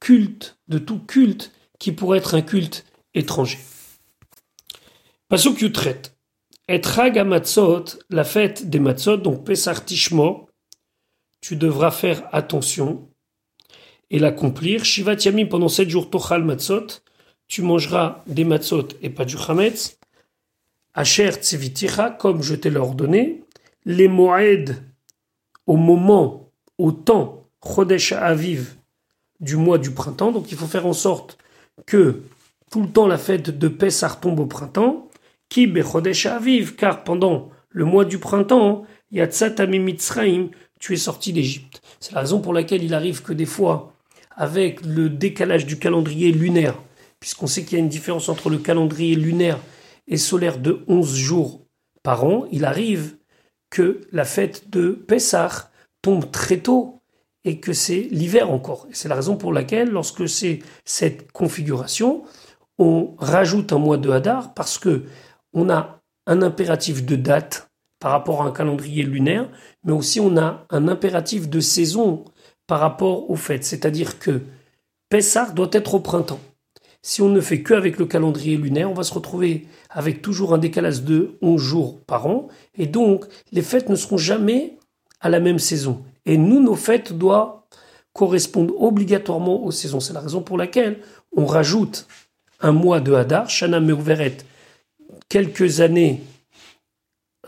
culte, 0.00 0.58
de 0.68 0.78
tout 0.78 0.98
culte 0.98 1.52
qui 1.78 1.92
pourrait 1.92 2.18
être 2.18 2.34
un 2.34 2.42
culte 2.42 2.84
étranger. 3.14 3.58
Pasuk 5.28 5.60
Yutret. 5.60 6.02
Et 6.68 6.80
Matzot, 7.24 7.84
la 8.08 8.24
fête 8.24 8.70
des 8.70 8.78
Matzot, 8.78 9.18
donc 9.18 9.44
Tishmo, 9.84 10.48
tu 11.40 11.56
devras 11.56 11.90
faire 11.90 12.26
attention. 12.32 13.08
et 14.10 14.18
l'accomplir. 14.18 14.84
Shivat 14.84 15.16
Yamim 15.16 15.46
pendant 15.46 15.68
sept 15.68 15.90
jours 15.90 16.08
Tochal 16.08 16.44
Matzot, 16.44 17.02
tu 17.48 17.62
mangeras 17.62 18.22
des 18.26 18.44
matzot 18.44 18.88
et 19.02 19.10
pas 19.10 19.24
du 19.24 19.36
chametz. 19.36 19.98
Asher 20.94 21.32
Tziviticha, 21.32 22.10
comme 22.10 22.42
je 22.42 22.54
t'ai 22.54 22.74
ordonné. 22.76 23.42
Les 23.84 24.08
Moed, 24.08 24.76
au 25.66 25.76
moment, 25.76 26.50
au 26.78 26.92
temps, 26.92 27.48
Chodesh 27.62 28.12
Aviv, 28.12 28.76
du 29.40 29.56
mois 29.56 29.78
du 29.78 29.90
printemps. 29.90 30.32
Donc 30.32 30.50
il 30.52 30.56
faut 30.56 30.66
faire 30.66 30.86
en 30.86 30.92
sorte 30.92 31.38
que 31.86 32.22
tout 32.70 32.82
le 32.82 32.88
temps 32.88 33.06
la 33.06 33.18
fête 33.18 33.56
de 33.56 33.68
Pessah 33.68 34.18
tombe 34.20 34.40
au 34.40 34.46
printemps. 34.46 35.08
Ki 35.48 35.72
Chodesh 35.82 36.26
Aviv, 36.26 36.76
car 36.76 37.04
pendant 37.04 37.50
le 37.68 37.84
mois 37.84 38.04
du 38.04 38.18
printemps, 38.18 38.86
Yatsatami 39.10 39.78
Mitzraim, 39.78 40.48
tu 40.80 40.94
es 40.94 40.96
sorti 40.96 41.32
d'Égypte. 41.32 41.82
C'est 42.00 42.12
la 42.12 42.20
raison 42.20 42.40
pour 42.40 42.52
laquelle 42.52 42.82
il 42.82 42.94
arrive 42.94 43.22
que 43.22 43.32
des 43.32 43.46
fois, 43.46 43.92
avec 44.36 44.84
le 44.84 45.08
décalage 45.08 45.66
du 45.66 45.78
calendrier 45.78 46.32
lunaire, 46.32 46.76
puisqu'on 47.24 47.46
sait 47.46 47.64
qu'il 47.64 47.78
y 47.78 47.80
a 47.80 47.82
une 47.82 47.88
différence 47.88 48.28
entre 48.28 48.50
le 48.50 48.58
calendrier 48.58 49.14
lunaire 49.14 49.58
et 50.06 50.18
solaire 50.18 50.58
de 50.58 50.84
11 50.88 51.14
jours 51.14 51.62
par 52.02 52.26
an, 52.26 52.44
il 52.52 52.66
arrive 52.66 53.16
que 53.70 54.02
la 54.12 54.26
fête 54.26 54.68
de 54.68 54.90
Pessah 54.90 55.70
tombe 56.02 56.30
très 56.30 56.58
tôt 56.58 57.00
et 57.44 57.60
que 57.60 57.72
c'est 57.72 58.08
l'hiver 58.10 58.50
encore. 58.50 58.86
C'est 58.92 59.08
la 59.08 59.14
raison 59.14 59.38
pour 59.38 59.54
laquelle, 59.54 59.88
lorsque 59.88 60.28
c'est 60.28 60.58
cette 60.84 61.32
configuration, 61.32 62.24
on 62.76 63.14
rajoute 63.16 63.72
un 63.72 63.78
mois 63.78 63.96
de 63.96 64.10
Hadar 64.10 64.52
parce 64.52 64.76
que 64.76 65.04
on 65.54 65.70
a 65.70 66.02
un 66.26 66.42
impératif 66.42 67.06
de 67.06 67.16
date 67.16 67.70
par 68.00 68.10
rapport 68.10 68.42
à 68.42 68.44
un 68.44 68.52
calendrier 68.52 69.02
lunaire, 69.02 69.48
mais 69.82 69.92
aussi 69.92 70.20
on 70.20 70.36
a 70.36 70.66
un 70.68 70.88
impératif 70.88 71.48
de 71.48 71.60
saison 71.60 72.26
par 72.66 72.80
rapport 72.80 73.30
aux 73.30 73.36
fêtes. 73.36 73.64
C'est-à-dire 73.64 74.18
que 74.18 74.42
Pessah 75.08 75.52
doit 75.52 75.70
être 75.72 75.94
au 75.94 76.00
printemps. 76.00 76.40
Si 77.06 77.20
on 77.20 77.28
ne 77.28 77.42
fait 77.42 77.60
que 77.60 77.74
avec 77.74 77.98
le 77.98 78.06
calendrier 78.06 78.56
lunaire, 78.56 78.90
on 78.90 78.94
va 78.94 79.02
se 79.02 79.12
retrouver 79.12 79.66
avec 79.90 80.22
toujours 80.22 80.54
un 80.54 80.58
décalage 80.58 81.02
de 81.02 81.36
11 81.42 81.60
jours 81.60 82.00
par 82.06 82.26
an, 82.26 82.48
et 82.78 82.86
donc 82.86 83.26
les 83.52 83.60
fêtes 83.60 83.90
ne 83.90 83.94
seront 83.94 84.16
jamais 84.16 84.78
à 85.20 85.28
la 85.28 85.38
même 85.38 85.58
saison. 85.58 86.02
Et 86.24 86.38
nous, 86.38 86.62
nos 86.62 86.76
fêtes 86.76 87.12
doivent 87.12 87.56
correspondre 88.14 88.80
obligatoirement 88.80 89.64
aux 89.64 89.70
saisons. 89.70 90.00
C'est 90.00 90.14
la 90.14 90.20
raison 90.20 90.40
pour 90.40 90.56
laquelle 90.56 91.00
on 91.36 91.44
rajoute 91.44 92.08
un 92.60 92.72
mois 92.72 93.00
de 93.00 93.12
Hadar, 93.12 93.50
Shana 93.50 93.80
Meuveret, 93.80 94.38
quelques 95.28 95.82
années 95.82 96.22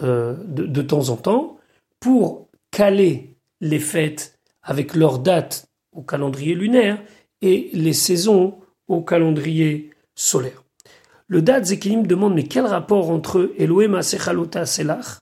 euh, 0.02 0.34
de, 0.44 0.66
de 0.66 0.82
temps 0.82 1.08
en 1.08 1.16
temps, 1.16 1.56
pour 1.98 2.48
caler 2.70 3.38
les 3.62 3.80
fêtes 3.80 4.38
avec 4.62 4.94
leur 4.94 5.18
date 5.18 5.70
au 5.92 6.02
calendrier 6.02 6.54
lunaire 6.54 7.02
et 7.40 7.70
les 7.72 7.94
saisons 7.94 8.58
au 8.88 9.02
calendrier 9.02 9.90
solaire. 10.14 10.62
Le 11.28 11.43
Dad 11.43 11.64
Zekilim 11.64 12.07
demande 12.07 12.35
mais 12.35 12.45
quel 12.45 12.66
rapport 12.66 13.11
entre 13.11 13.52
Elohim 13.59 13.95
Asechalota 13.95 14.64
Selach, 14.64 15.19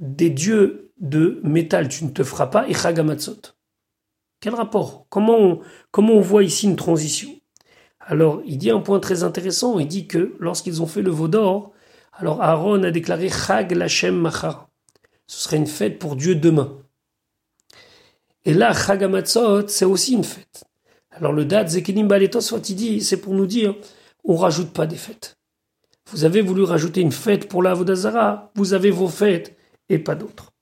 des 0.00 0.30
dieux 0.30 0.92
de 0.98 1.40
métal 1.42 1.88
tu 1.88 2.04
ne 2.04 2.10
te 2.10 2.22
feras 2.22 2.46
pas, 2.46 2.68
et 2.68 2.74
Chagamatzot 2.74 3.40
Quel 4.40 4.54
rapport? 4.54 5.06
Comment 5.08 5.38
on, 5.38 5.60
comment 5.90 6.14
on 6.14 6.20
voit 6.20 6.42
ici 6.42 6.66
une 6.66 6.76
transition? 6.76 7.30
Alors 8.00 8.40
il 8.46 8.56
dit 8.56 8.70
un 8.70 8.80
point 8.80 9.00
très 9.00 9.24
intéressant, 9.24 9.78
il 9.78 9.88
dit 9.88 10.06
que 10.06 10.36
lorsqu'ils 10.38 10.80
ont 10.80 10.86
fait 10.86 11.02
le 11.02 11.10
veau 11.10 11.28
d'or, 11.28 11.72
alors 12.12 12.42
Aaron 12.42 12.82
a 12.84 12.90
déclaré 12.90 13.28
Chag 13.28 13.72
Lachem 13.72 14.16
Machar. 14.16 14.68
Ce 15.26 15.42
serait 15.44 15.56
une 15.56 15.66
fête 15.66 15.98
pour 15.98 16.16
Dieu 16.16 16.34
demain. 16.34 16.78
Et 18.44 18.54
là, 18.54 18.72
Chagamatzot, 18.72 19.66
c'est 19.68 19.84
aussi 19.84 20.14
une 20.14 20.24
fête. 20.24 20.64
Alors 21.16 21.32
le 21.32 21.46
date 21.46 21.68
dit, 21.70 23.00
c'est 23.00 23.16
pour 23.16 23.34
nous 23.34 23.46
dire, 23.46 23.74
on 24.24 24.36
rajoute 24.36 24.72
pas 24.72 24.86
des 24.86 24.96
fêtes. 24.96 25.38
Vous 26.10 26.24
avez 26.24 26.42
voulu 26.42 26.62
rajouter 26.62 27.00
une 27.00 27.12
fête 27.12 27.48
pour 27.48 27.62
la 27.62 27.74
Vodazara, 27.74 28.52
vous 28.54 28.74
avez 28.74 28.90
vos 28.90 29.08
fêtes 29.08 29.56
et 29.88 29.98
pas 29.98 30.14
d'autres. 30.14 30.52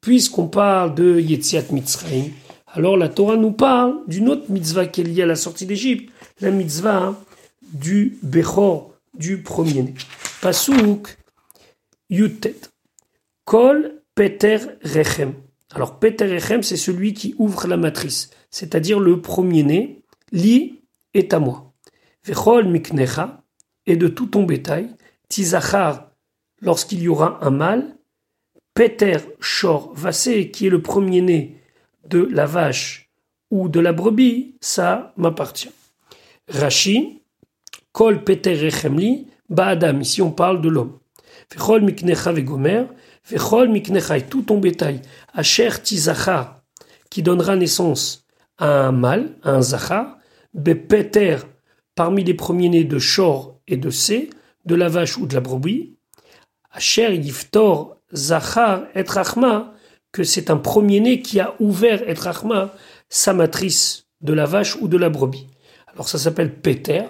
Puisqu'on 0.00 0.48
parle 0.48 0.94
de 0.94 1.20
Yetziat 1.20 1.64
Mitzrayim, 1.70 2.30
alors 2.68 2.96
la 2.96 3.08
Torah 3.08 3.36
nous 3.36 3.52
parle 3.52 3.98
d'une 4.06 4.28
autre 4.28 4.50
mitzvah 4.50 4.86
qui 4.86 5.02
est 5.02 5.04
liée 5.04 5.22
à 5.22 5.26
la 5.26 5.36
sortie 5.36 5.66
d'Égypte, 5.66 6.10
la 6.40 6.50
mitzvah 6.50 7.14
du 7.72 8.18
Bechor, 8.22 8.94
du 9.14 9.42
premier-né. 9.42 9.94
Pasuk 10.40 11.18
Yutet. 12.08 12.56
Kol 13.44 14.02
Peter 14.14 14.58
Rechem. 14.82 15.34
Alors 15.74 15.98
Peter 15.98 16.26
Rechem, 16.26 16.62
c'est 16.62 16.76
celui 16.76 17.14
qui 17.14 17.34
ouvre 17.38 17.66
la 17.66 17.76
matrice, 17.76 18.30
c'est-à-dire 18.50 19.00
le 19.00 19.20
premier-né, 19.20 19.97
li 20.32 20.82
est 21.14 21.32
à 21.32 21.38
moi. 21.38 21.72
Vechol 22.24 22.68
miknecha, 22.68 23.42
et 23.86 23.96
de 23.96 24.08
tout 24.08 24.26
ton 24.26 24.42
bétail, 24.42 24.94
tizachar, 25.28 26.10
lorsqu'il 26.60 27.00
y 27.00 27.08
aura 27.08 27.38
un 27.42 27.50
mâle, 27.50 27.96
Peter 28.74 29.16
Shor 29.40 29.92
Vassé, 29.94 30.50
qui 30.50 30.66
est 30.66 30.70
le 30.70 30.82
premier-né 30.82 31.60
de 32.08 32.20
la 32.20 32.46
vache 32.46 33.10
ou 33.50 33.68
de 33.68 33.80
la 33.80 33.92
brebis, 33.92 34.56
ça 34.60 35.12
m'appartient. 35.16 35.72
Rashi, 36.48 37.22
Kol 37.92 38.22
Peter 38.24 38.54
Rechemli, 38.54 39.26
Baadam, 39.48 40.00
ici 40.02 40.20
on 40.20 40.30
parle 40.30 40.60
de 40.60 40.68
l'homme. 40.68 40.98
Vechol 41.50 41.82
miknecha 41.82 42.32
vegomer, 42.32 42.84
Vechol 43.28 43.68
miknecha, 43.68 44.20
tout 44.20 44.42
ton 44.42 44.58
bétail, 44.58 45.00
Asher 45.32 45.70
Tizachar, 45.82 46.62
qui 47.10 47.22
donnera 47.22 47.56
naissance 47.56 48.26
à 48.58 48.86
un 48.86 48.92
mâle, 48.92 49.36
à 49.42 49.52
un 49.52 49.62
zachar, 49.62 50.17
Bepeter, 50.54 51.38
parmi 51.94 52.24
les 52.24 52.34
premiers-nés 52.34 52.84
de 52.84 52.98
Shor 52.98 53.60
et 53.66 53.76
de 53.76 53.90
C, 53.90 54.30
de 54.64 54.74
la 54.74 54.88
vache 54.88 55.18
ou 55.18 55.26
de 55.26 55.34
la 55.34 55.40
brebis, 55.40 55.94
Asher 56.70 57.14
Yiftor 57.14 57.96
Zachar 58.14 58.86
et 58.94 59.02
Rachma, 59.02 59.74
que 60.12 60.24
c'est 60.24 60.50
un 60.50 60.56
premier-né 60.56 61.20
qui 61.20 61.40
a 61.40 61.54
ouvert 61.60 62.08
et 62.08 62.14
Rachma, 62.14 62.74
sa 63.08 63.34
matrice 63.34 64.06
de 64.20 64.32
la 64.32 64.46
vache 64.46 64.76
ou 64.76 64.88
de 64.88 64.96
la 64.96 65.10
brebis. 65.10 65.46
Alors 65.92 66.08
ça 66.08 66.18
s'appelle 66.18 66.54
Peter. 66.54 67.04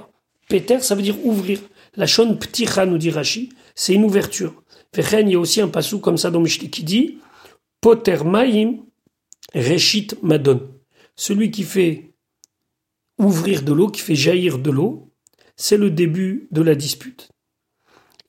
Peter, 0.48 0.80
ça 0.80 0.94
veut 0.94 1.02
dire 1.02 1.24
ouvrir. 1.24 1.60
La 1.96 2.06
shon 2.06 2.36
pticha, 2.36 2.86
nous 2.86 2.98
dit 2.98 3.10
Rashi, 3.10 3.50
c'est 3.74 3.94
une 3.94 4.04
ouverture. 4.04 4.62
il 4.96 5.28
y 5.28 5.34
a 5.34 5.38
aussi 5.38 5.60
un 5.60 5.68
passou 5.68 5.98
comme 5.98 6.16
ça 6.16 6.30
dans 6.30 6.40
Mishneh 6.40 6.70
qui 6.70 6.84
dit 6.84 7.18
Poter 7.80 8.24
Maim 8.24 8.76
Reshit 9.54 10.16
Madon. 10.22 10.70
Celui 11.16 11.50
qui 11.50 11.64
fait 11.64 12.07
ouvrir 13.18 13.62
de 13.62 13.72
l'eau, 13.72 13.88
qui 13.88 14.00
fait 14.00 14.14
jaillir 14.14 14.58
de 14.58 14.70
l'eau, 14.70 15.10
c'est 15.56 15.76
le 15.76 15.90
début 15.90 16.48
de 16.50 16.62
la 16.62 16.74
dispute. 16.74 17.30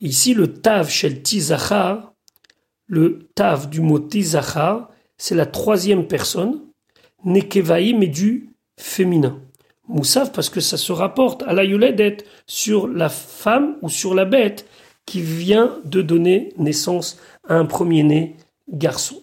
Ici, 0.02 0.34
le 0.34 0.54
Tav 0.54 0.90
Shel 0.90 1.22
Tizachar, 1.22 2.14
le 2.88 3.30
Tav 3.36 3.70
du 3.70 3.82
mot 3.82 4.00
Tizachar, 4.00 4.90
c'est 5.18 5.36
la 5.36 5.46
troisième 5.46 6.08
personne, 6.08 6.62
Nekevaï, 7.26 7.94
mais 7.94 8.08
du 8.08 8.50
féminin. 8.80 9.42
Moussav, 9.88 10.32
parce 10.32 10.50
que 10.50 10.62
ça 10.62 10.78
se 10.78 10.92
rapporte 10.92 11.44
à 11.44 11.54
la 11.54 11.64
Yoledet 11.64 12.18
sur 12.46 12.88
la 12.88 13.10
femme 13.10 13.78
ou 13.82 13.90
sur 13.90 14.14
la 14.14 14.26
bête 14.26 14.68
qui 15.06 15.22
vient 15.22 15.80
de 15.86 16.04
donner 16.04 16.54
naissance 16.58 17.20
à 17.48 17.56
un 17.56 17.66
premier-né 17.66 18.38
garçon. 18.70 19.22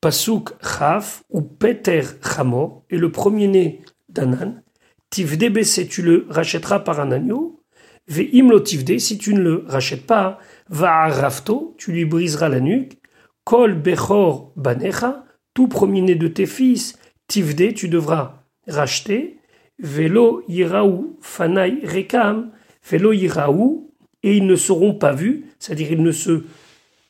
Pasuk 0.00 0.52
Chaf 0.62 1.22
ou 1.28 1.42
Peter 1.42 2.00
Chamor 2.22 2.84
est 2.88 2.96
le 2.96 3.12
premier-né 3.12 3.82
d'un 4.12 4.32
âne. 4.32 4.62
Tivde 5.10 5.52
tu 5.88 6.02
le 6.02 6.26
rachèteras 6.28 6.80
par 6.80 7.00
un 7.00 7.10
agneau. 7.10 7.60
Ve'imlo 8.08 8.60
tivde, 8.60 8.98
si 8.98 9.18
tu 9.18 9.34
ne 9.34 9.40
le 9.40 9.64
rachètes 9.66 10.06
pas, 10.06 10.38
rafto, 10.70 11.74
tu 11.78 11.92
lui 11.92 12.04
briseras 12.04 12.48
la 12.48 12.60
nuque. 12.60 12.98
Kol 13.44 13.74
bechor 13.74 14.52
banecha, 14.56 15.24
tout 15.54 15.68
premier-né 15.68 16.14
de 16.14 16.28
tes 16.28 16.46
fils, 16.46 16.96
tivde, 17.26 17.74
tu 17.74 17.88
devras 17.88 18.44
racheter. 18.66 19.38
Velo 19.78 20.42
iraou 20.48 21.16
fanai 21.20 21.80
rekam, 21.84 22.52
velo 22.88 23.12
iraou, 23.12 23.90
et 24.22 24.36
ils 24.36 24.46
ne 24.46 24.56
seront 24.56 24.94
pas 24.94 25.12
vus, 25.12 25.46
c'est-à-dire 25.58 25.92
ils 25.92 26.02
ne 26.02 26.12
se 26.12 26.44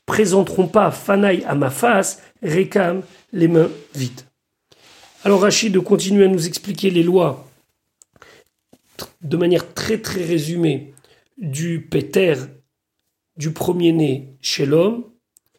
présenteront 0.07 0.69
pas 0.69 0.91
fanai 0.91 1.45
à 1.45 1.55
ma 1.55 1.71
face, 1.71 2.23
Rekam, 2.43 3.03
les 3.33 3.49
mains 3.49 3.69
vides. 3.95 4.23
Alors 5.23 5.43
Rachid 5.43 5.79
continue 5.81 6.25
à 6.25 6.29
nous 6.29 6.47
expliquer 6.47 6.89
les 6.89 7.03
lois 7.03 7.47
de 9.21 9.37
manière 9.37 9.75
très 9.75 10.01
très 10.01 10.25
résumée 10.25 10.95
du 11.37 11.83
péter, 11.83 12.35
du 13.37 13.53
premier-né 13.53 14.39
chez 14.41 14.65
l'homme, 14.65 15.05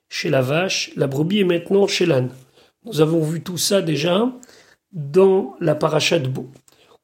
chez 0.09 0.31
la 0.31 0.41
vache, 0.41 0.91
la 0.95 1.05
brebis 1.05 1.39
et 1.39 1.43
maintenant 1.43 1.85
chez 1.85 2.07
l'âne. 2.07 2.31
Nous 2.85 3.01
avons 3.01 3.21
vu 3.21 3.41
tout 3.41 3.59
ça 3.59 3.83
déjà 3.83 4.33
dans 4.93 5.55
la 5.59 5.75
paracha 5.75 6.17
de 6.17 6.27
Beau. 6.27 6.49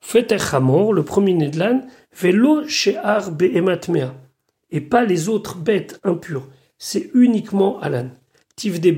Feter 0.02 0.56
Hamor, 0.56 0.94
le 0.94 1.06
premier-né 1.06 1.50
de 1.50 1.60
l'âne, 1.60 1.88
velo 2.20 2.68
she'ar 2.68 3.32
be'ematmea, 3.32 4.16
et 4.72 4.82
pas 4.82 5.06
les 5.06 5.30
autres 5.30 5.58
bêtes 5.58 6.00
impures. 6.04 6.48
C'est 6.80 7.12
uniquement 7.14 7.80
à 7.82 7.90
l'âne. 7.90 8.16
Tivde 8.56 8.96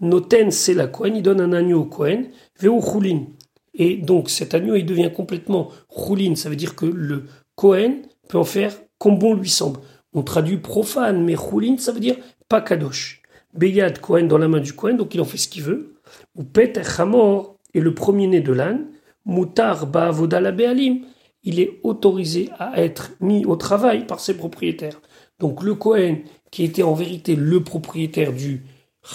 Noten, 0.00 0.50
c'est 0.50 0.74
la 0.74 0.86
Kohen, 0.86 1.16
il 1.16 1.22
donne 1.22 1.40
un 1.40 1.52
agneau 1.52 1.82
au 1.82 1.84
Kohen, 1.84 2.28
Veu 2.60 2.70
Choulin. 2.80 3.26
Et 3.74 3.96
donc 3.96 4.30
cet 4.30 4.54
agneau, 4.54 4.74
il 4.76 4.86
devient 4.86 5.10
complètement 5.14 5.70
Choulin, 5.88 6.34
ça 6.34 6.48
veut 6.48 6.56
dire 6.56 6.76
que 6.76 6.86
le 6.86 7.24
Kohen 7.54 8.02
peut 8.28 8.38
en 8.38 8.44
faire 8.44 8.76
comme 8.98 9.18
bon 9.18 9.34
lui 9.34 9.48
semble. 9.48 9.80
On 10.12 10.22
traduit 10.22 10.58
profane, 10.58 11.24
mais 11.24 11.36
Choulin, 11.36 11.76
ça 11.78 11.92
veut 11.92 12.00
dire 12.00 12.16
pas 12.48 12.60
kadosh. 12.60 13.22
Beyad 13.54 14.00
Kohen 14.00 14.28
dans 14.28 14.38
la 14.38 14.48
main 14.48 14.60
du 14.60 14.72
Kohen, 14.72 14.96
donc 14.96 15.14
il 15.14 15.20
en 15.20 15.24
fait 15.24 15.38
ce 15.38 15.48
qu'il 15.48 15.62
veut. 15.62 15.94
Ou 16.36 16.44
Pet 16.44 16.80
Chamor 16.84 17.56
est 17.74 17.80
le 17.80 17.94
premier-né 17.94 18.40
de 18.40 18.52
l'âne. 18.52 18.86
Moutar 19.24 19.86
Ba'avoda 19.86 20.52
Be'alim, 20.52 21.04
il 21.42 21.60
est 21.60 21.80
autorisé 21.82 22.50
à 22.58 22.80
être 22.82 23.12
mis 23.20 23.44
au 23.44 23.56
travail 23.56 24.06
par 24.06 24.20
ses 24.20 24.36
propriétaires. 24.36 25.00
Donc 25.38 25.62
le 25.62 25.74
Kohen, 25.74 26.22
qui 26.50 26.64
était 26.64 26.82
en 26.82 26.94
vérité 26.94 27.36
le 27.36 27.62
propriétaire 27.62 28.32
du 28.32 28.64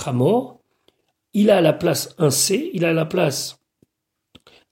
Hamor, 0.06 0.60
il 1.34 1.50
a 1.50 1.58
à 1.58 1.62
la 1.62 1.74
place 1.74 2.16
un 2.18 2.30
C, 2.30 2.70
il 2.74 2.86
a 2.86 2.90
à 2.90 2.94
la 2.94 3.06
place 3.06 3.60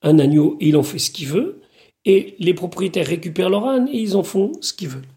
un 0.02 0.20
agneau 0.20 0.58
et 0.60 0.70
il 0.70 0.78
en 0.78 0.84
fait 0.84 1.00
ce 1.00 1.12
qu'il 1.12 1.28
veut. 1.28 1.62
Et 2.06 2.36
les 2.40 2.54
propriétaires 2.54 3.06
récupèrent 3.06 3.50
leur 3.50 3.68
âne 3.68 3.88
et 3.88 4.00
ils 4.00 4.18
en 4.18 4.24
font 4.24 4.54
ce 4.62 4.74
qu'ils 4.74 4.90
veulent. 4.90 5.08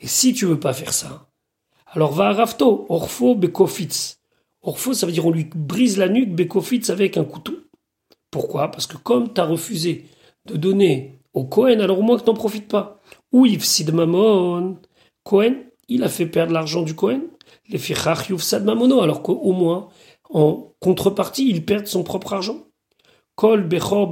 Et 0.00 0.06
si 0.06 0.32
tu 0.32 0.46
veux 0.46 0.58
pas 0.58 0.72
faire 0.72 0.92
ça, 0.92 1.28
alors 1.86 2.12
va 2.12 2.28
à 2.28 2.32
Rafto, 2.32 2.86
Orfo 2.88 3.34
Bekofitz. 3.34 4.18
Orfo, 4.62 4.94
ça 4.94 5.06
veut 5.06 5.12
dire 5.12 5.26
on 5.26 5.30
lui 5.30 5.48
brise 5.54 5.98
la 5.98 6.08
nuque, 6.08 6.34
Bekofitz 6.34 6.88
avec 6.88 7.16
un 7.16 7.24
couteau. 7.24 7.54
Pourquoi? 8.30 8.70
Parce 8.70 8.86
que 8.86 8.96
comme 8.96 9.32
tu 9.32 9.40
as 9.40 9.44
refusé 9.44 10.06
de 10.46 10.56
donner 10.56 11.18
au 11.34 11.44
Cohen, 11.44 11.80
alors 11.80 11.98
au 11.98 12.02
moins 12.02 12.18
que 12.18 12.24
t'en 12.24 12.34
profites 12.34 12.68
pas. 12.68 13.00
Ou 13.30 13.46
Sid 13.46 13.92
Mamon. 13.92 14.78
Cohen, 15.22 15.54
il 15.88 16.02
a 16.02 16.08
fait 16.08 16.26
perdre 16.26 16.52
l'argent 16.52 16.82
du 16.82 16.94
Cohen. 16.94 17.22
Les 17.68 17.78
Fichach 17.78 18.34
Sad 18.38 18.64
Mamono, 18.64 19.02
alors 19.02 19.22
qu'au 19.22 19.52
moins, 19.52 19.88
en 20.32 20.72
contrepartie, 20.80 21.48
il 21.48 21.64
perd 21.64 21.86
son 21.86 22.02
propre 22.02 22.32
argent. 22.32 22.66
Kol 23.36 23.62
Bechor. 23.66 24.10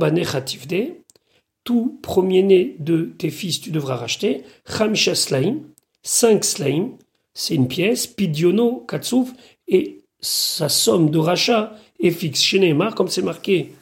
Tout 1.62 1.98
premier-né 2.02 2.76
de 2.78 3.12
tes 3.18 3.30
fils, 3.30 3.60
tu 3.60 3.70
devras 3.70 3.96
racheter. 3.96 4.44
Chamisha 4.66 5.14
Slaim. 5.14 5.58
Cinq 6.02 6.44
Slaim. 6.44 6.92
C'est 7.34 7.54
une 7.54 7.68
pièce. 7.68 8.06
Pidiono 8.06 8.84
Katsouf. 8.88 9.32
Et 9.68 10.02
sa 10.20 10.68
somme 10.68 11.10
de 11.10 11.18
rachat 11.18 11.76
est 12.00 12.10
fixe. 12.10 12.42
Chez 12.42 12.58
Neymar, 12.58 12.94
comme 12.94 13.08
c'est 13.08 13.22
marqué 13.22 13.72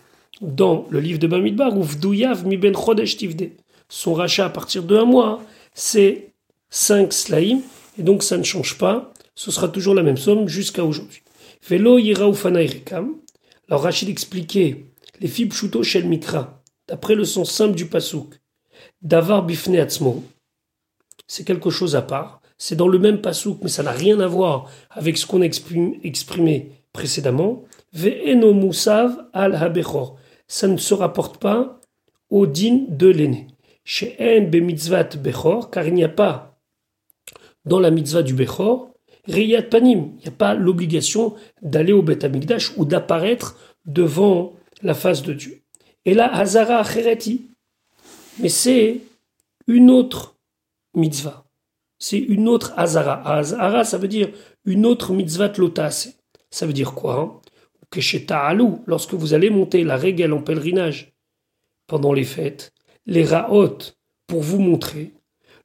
dans 0.40 0.86
le 0.90 1.00
livre 1.00 1.18
de 1.18 1.26
Bamidbar, 1.26 1.76
ou 1.76 1.82
Vdouyav 1.82 2.46
mi 2.46 2.56
ben. 2.56 2.74
Son 3.88 4.14
rachat 4.14 4.46
à 4.46 4.50
partir 4.50 4.82
de 4.82 4.96
un 4.96 5.04
mois, 5.04 5.42
c'est 5.74 6.32
5 6.70 7.12
slaim, 7.12 7.60
et 7.98 8.02
donc 8.02 8.22
ça 8.22 8.36
ne 8.36 8.42
change 8.42 8.76
pas, 8.76 9.12
ce 9.34 9.50
sera 9.50 9.68
toujours 9.68 9.94
la 9.94 10.02
même 10.02 10.18
somme 10.18 10.46
jusqu'à 10.46 10.84
aujourd'hui. 10.84 11.22
Velo. 11.66 11.98
Alors 13.70 13.82
Rachid 13.82 14.08
expliquait 14.08 14.86
les 15.20 15.28
fibres 15.28 15.54
chuto 15.54 15.82
shel 15.82 16.08
mikra, 16.08 16.62
d'après 16.86 17.14
le 17.14 17.24
sens 17.24 17.50
simple 17.50 17.74
du 17.74 17.86
pasouk. 17.86 18.34
Davar 19.02 19.44
bifne 19.44 19.76
atzmo. 19.76 20.24
C'est 21.26 21.44
quelque 21.44 21.70
chose 21.70 21.96
à 21.96 22.02
part. 22.02 22.40
C'est 22.56 22.76
dans 22.76 22.88
le 22.88 22.98
même 22.98 23.20
pasouk, 23.20 23.58
mais 23.62 23.68
ça 23.68 23.82
n'a 23.82 23.92
rien 23.92 24.20
à 24.20 24.26
voir 24.26 24.70
avec 24.90 25.16
ce 25.16 25.26
qu'on 25.26 25.42
a 25.42 25.44
exprimé 25.44 26.72
précédemment. 26.92 27.64
Ve'eno 27.92 28.52
musav 28.52 29.28
al 29.32 29.54
habechor 29.54 30.18
ça 30.48 30.66
ne 30.66 30.78
se 30.78 30.94
rapporte 30.94 31.36
pas 31.38 31.78
au 32.30 32.46
din 32.46 32.86
de 32.88 33.06
l'aîné. 33.06 33.46
Chez 33.84 34.16
En 34.18 34.50
mitzvat 34.60 35.16
bechor, 35.16 35.70
car 35.70 35.86
il 35.86 35.94
n'y 35.94 36.04
a 36.04 36.08
pas 36.08 36.58
dans 37.64 37.80
la 37.80 37.90
mitzvah 37.90 38.22
du 38.22 38.34
bechor, 38.34 38.90
riyat 39.28 39.62
panim, 39.62 40.12
il 40.16 40.22
n'y 40.22 40.28
a 40.28 40.32
pas 40.32 40.54
l'obligation 40.54 41.34
d'aller 41.62 41.92
au 41.92 42.02
Bet 42.02 42.24
Amikdash 42.24 42.72
ou 42.76 42.84
d'apparaître 42.84 43.56
devant 43.84 44.54
la 44.82 44.94
face 44.94 45.22
de 45.22 45.32
Dieu. 45.32 45.62
Et 46.04 46.14
là, 46.14 46.32
Hazara 46.34 46.78
Achereti, 46.78 47.50
mais 48.40 48.48
c'est 48.48 49.00
une 49.66 49.90
autre 49.90 50.36
mitzvah. 50.94 51.44
C'est 51.98 52.18
une 52.18 52.48
autre 52.48 52.72
Hazara. 52.76 53.22
Hazara, 53.28 53.84
ça 53.84 53.98
veut 53.98 54.08
dire 54.08 54.30
une 54.64 54.86
autre 54.86 55.12
mitzvah 55.12 55.52
lotase. 55.56 56.18
Ça 56.50 56.66
veut 56.66 56.72
dire 56.72 56.94
quoi 56.94 57.20
hein? 57.20 57.40
Que 57.90 58.00
chez 58.00 58.26
Ta'alou, 58.26 58.82
lorsque 58.86 59.14
vous 59.14 59.34
allez 59.34 59.50
monter 59.50 59.82
la 59.82 59.96
régale 59.96 60.34
en 60.34 60.42
pèlerinage 60.42 61.14
pendant 61.86 62.12
les 62.12 62.24
fêtes, 62.24 62.72
les 63.06 63.24
raot 63.24 63.78
pour 64.26 64.42
vous 64.42 64.60
montrer, 64.60 65.14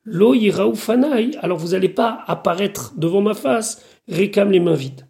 l'eau 0.05 0.33
fanaï, 0.75 1.37
alors 1.41 1.57
vous 1.57 1.69
n'allez 1.69 1.89
pas 1.89 2.23
apparaître 2.27 2.93
devant 2.97 3.21
ma 3.21 3.33
face, 3.33 3.83
récame 4.07 4.51
les 4.51 4.59
mains 4.59 4.75
vides. 4.75 5.07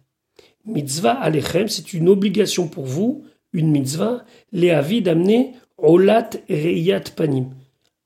Mitzvah 0.66 1.12
alechem, 1.12 1.68
c'est 1.68 1.92
une 1.92 2.08
obligation 2.08 2.68
pour 2.68 2.84
vous, 2.84 3.24
une 3.52 3.70
mitzvah, 3.70 4.24
les 4.52 5.00
d'amener 5.00 5.52
olat 5.78 6.30
reyat 6.48 7.04
panim. 7.16 7.50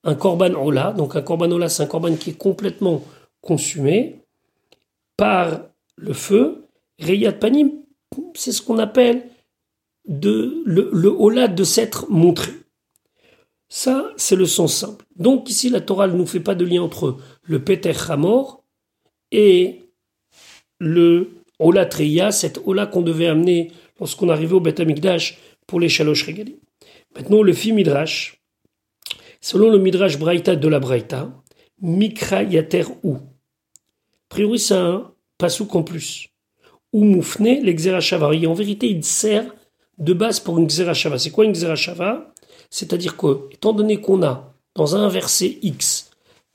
Un 0.03 0.15
korban 0.15 0.53
ola, 0.53 0.91
donc 0.91 1.15
un 1.15 1.21
korban 1.21 1.51
ola, 1.51 1.69
c'est 1.69 1.83
un 1.83 1.87
korban 1.87 2.15
qui 2.15 2.31
est 2.31 2.37
complètement 2.37 3.03
consumé 3.41 4.21
par 5.17 5.61
le 5.95 6.13
feu. 6.13 6.65
Reyat 6.99 7.33
panim, 7.33 7.71
c'est 8.33 8.51
ce 8.51 8.61
qu'on 8.61 8.77
appelle 8.77 9.23
le, 10.05 10.63
le 10.65 11.47
de 11.47 11.63
s'être 11.63 12.09
montré. 12.09 12.51
Ça, 13.69 14.11
c'est 14.17 14.35
le 14.35 14.45
sens 14.45 14.75
simple. 14.75 15.05
Donc 15.15 15.49
ici, 15.49 15.69
la 15.69 15.81
Torah 15.81 16.07
ne 16.07 16.17
nous 16.17 16.25
fait 16.25 16.39
pas 16.39 16.55
de 16.55 16.65
lien 16.65 16.81
entre 16.81 17.17
le 17.43 17.63
Peter 17.63 17.93
Hamor 18.09 18.63
et 19.31 19.81
le 20.79 21.29
Ola 21.59 21.85
Treya, 21.85 22.31
cet 22.31 22.59
Ola 22.65 22.87
qu'on 22.87 23.01
devait 23.01 23.27
amener 23.27 23.71
lorsqu'on 23.99 24.29
arrivait 24.29 24.55
au 24.55 24.59
Beth 24.59 24.79
Amikdash 24.79 25.37
pour 25.67 25.79
les 25.79 25.89
Shalosh 25.89 26.25
Regali. 26.25 26.57
Maintenant, 27.15 27.43
le 27.43 27.53
Fi 27.53 27.71
Midrash. 27.71 28.41
Selon 29.41 29.69
le 29.69 29.77
Midrash 29.77 30.17
Braïta 30.17 30.55
de 30.55 30.67
la 30.67 30.79
Braïta, 30.79 31.31
Mikra 31.81 32.43
Yater 32.43 32.85
Ou. 33.03 33.15
A 33.15 34.29
priori, 34.29 34.59
c'est 34.59 34.75
un 34.75 35.11
pasouk 35.37 35.75
en 35.75 35.83
plus 35.83 36.29
ou 36.93 37.03
moufné, 37.03 37.61
l'exerachava. 37.61 38.29
En 38.29 38.53
vérité, 38.53 38.87
il 38.87 39.03
sert 39.03 39.45
de 39.97 40.13
base 40.13 40.39
pour 40.39 40.57
une 40.57 40.67
xerashava. 40.67 41.19
C'est 41.19 41.29
quoi 41.29 41.45
une 41.45 41.53
xerashava 41.53 42.33
C'est-à-dire 42.69 43.17
que, 43.17 43.47
étant 43.51 43.73
donné 43.73 43.99
qu'on 44.01 44.23
a 44.23 44.53
dans 44.75 44.95
un 44.95 45.09
verset 45.09 45.57
X 45.61 46.11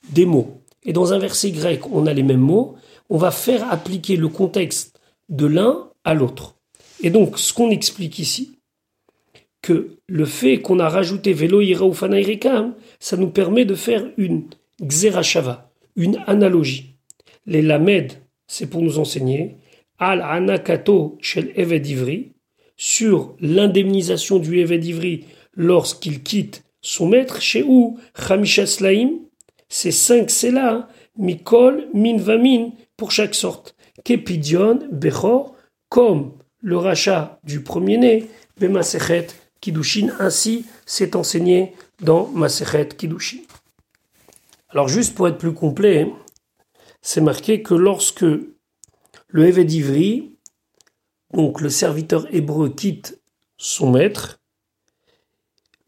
des 0.09 0.25
mots 0.25 0.61
et 0.83 0.93
dans 0.93 1.13
un 1.13 1.19
verset 1.19 1.49
Y 1.49 1.85
on 1.91 2.05
a 2.05 2.13
les 2.13 2.23
mêmes 2.23 2.39
mots, 2.39 2.75
on 3.09 3.17
va 3.17 3.31
faire 3.31 3.71
appliquer 3.71 4.15
le 4.15 4.27
contexte 4.27 4.99
de 5.29 5.45
l'un 5.45 5.89
à 6.03 6.13
l'autre. 6.13 6.55
Et 7.01 7.09
donc, 7.09 7.37
ce 7.37 7.53
qu'on 7.53 7.69
explique 7.69 8.19
ici, 8.19 8.55
que 9.61 9.97
le 10.07 10.25
fait 10.25 10.61
qu'on 10.61 10.79
a 10.79 10.87
rajouté 10.87 11.33
velo 11.33 11.59
ira 11.59 11.87
ça 12.99 13.17
nous 13.17 13.29
permet 13.29 13.65
de 13.65 13.73
faire 13.73 14.05
une 14.17 14.43
xerashava, 14.79 15.71
une 15.95 16.23
analogie. 16.27 16.97
Les 17.47 17.63
lamed, 17.63 18.13
c'est 18.47 18.67
pour 18.69 18.83
nous 18.83 18.99
enseigner 18.99 19.57
al 19.97 20.21
anakato 20.21 21.17
shel 21.19 21.51
Eved 21.55 21.87
Ivri, 21.87 22.33
sur 22.77 23.35
l'indemnisation 23.39 24.37
du 24.37 24.59
Eved 24.59 24.85
Ivri 24.85 25.25
lorsqu'il 25.55 26.23
quitte 26.23 26.63
son 26.81 27.07
maître, 27.07 27.41
chez 27.41 27.63
où? 27.63 27.99
Chamisha 28.15 28.65
Slaim, 28.65 29.19
c'est 29.69 29.91
cinq 29.91 30.31
là 30.51 30.87
Mikol, 31.17 31.87
Min 31.93 32.17
Vamin, 32.17 32.71
pour 32.97 33.11
chaque 33.11 33.35
sorte. 33.35 33.75
Kepidion, 34.03 34.79
Bechor, 34.91 35.55
comme 35.89 36.33
le 36.61 36.77
rachat 36.77 37.39
du 37.43 37.61
premier-né, 37.61 38.29
Bemasechet 38.59 39.27
Kidushin, 39.61 40.09
ainsi 40.19 40.65
c'est 40.85 41.15
enseigné 41.15 41.73
dans 42.01 42.27
Masechet 42.27 42.89
Kidushin. 42.89 43.39
Alors 44.69 44.87
juste 44.87 45.15
pour 45.15 45.27
être 45.27 45.37
plus 45.37 45.53
complet, 45.53 46.11
c'est 47.01 47.21
marqué 47.21 47.61
que 47.61 47.73
lorsque 47.73 48.25
le 49.27 49.47
Eved 49.47 49.71
Ivri, 49.71 50.37
donc 51.33 51.61
le 51.61 51.69
serviteur 51.69 52.27
hébreu 52.33 52.69
quitte 52.69 53.21
son 53.57 53.91
maître. 53.91 54.39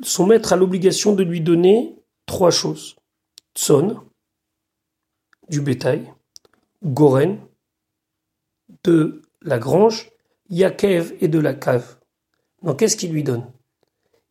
Son 0.01 0.27
maître 0.27 0.53
a 0.53 0.55
l'obligation 0.55 1.13
de 1.13 1.23
lui 1.23 1.41
donner 1.41 1.95
trois 2.25 2.51
choses. 2.51 2.95
Tson, 3.55 3.99
du 5.49 5.61
bétail, 5.61 6.13
Goren, 6.83 7.39
de 8.83 9.21
la 9.41 9.57
grange, 9.57 10.11
Yakev 10.49 11.15
et 11.21 11.27
de 11.27 11.39
la 11.39 11.53
cave. 11.53 11.97
Donc 12.63 12.79
qu'est-ce 12.79 12.97
qu'il 12.97 13.11
lui 13.11 13.23
donne? 13.23 13.45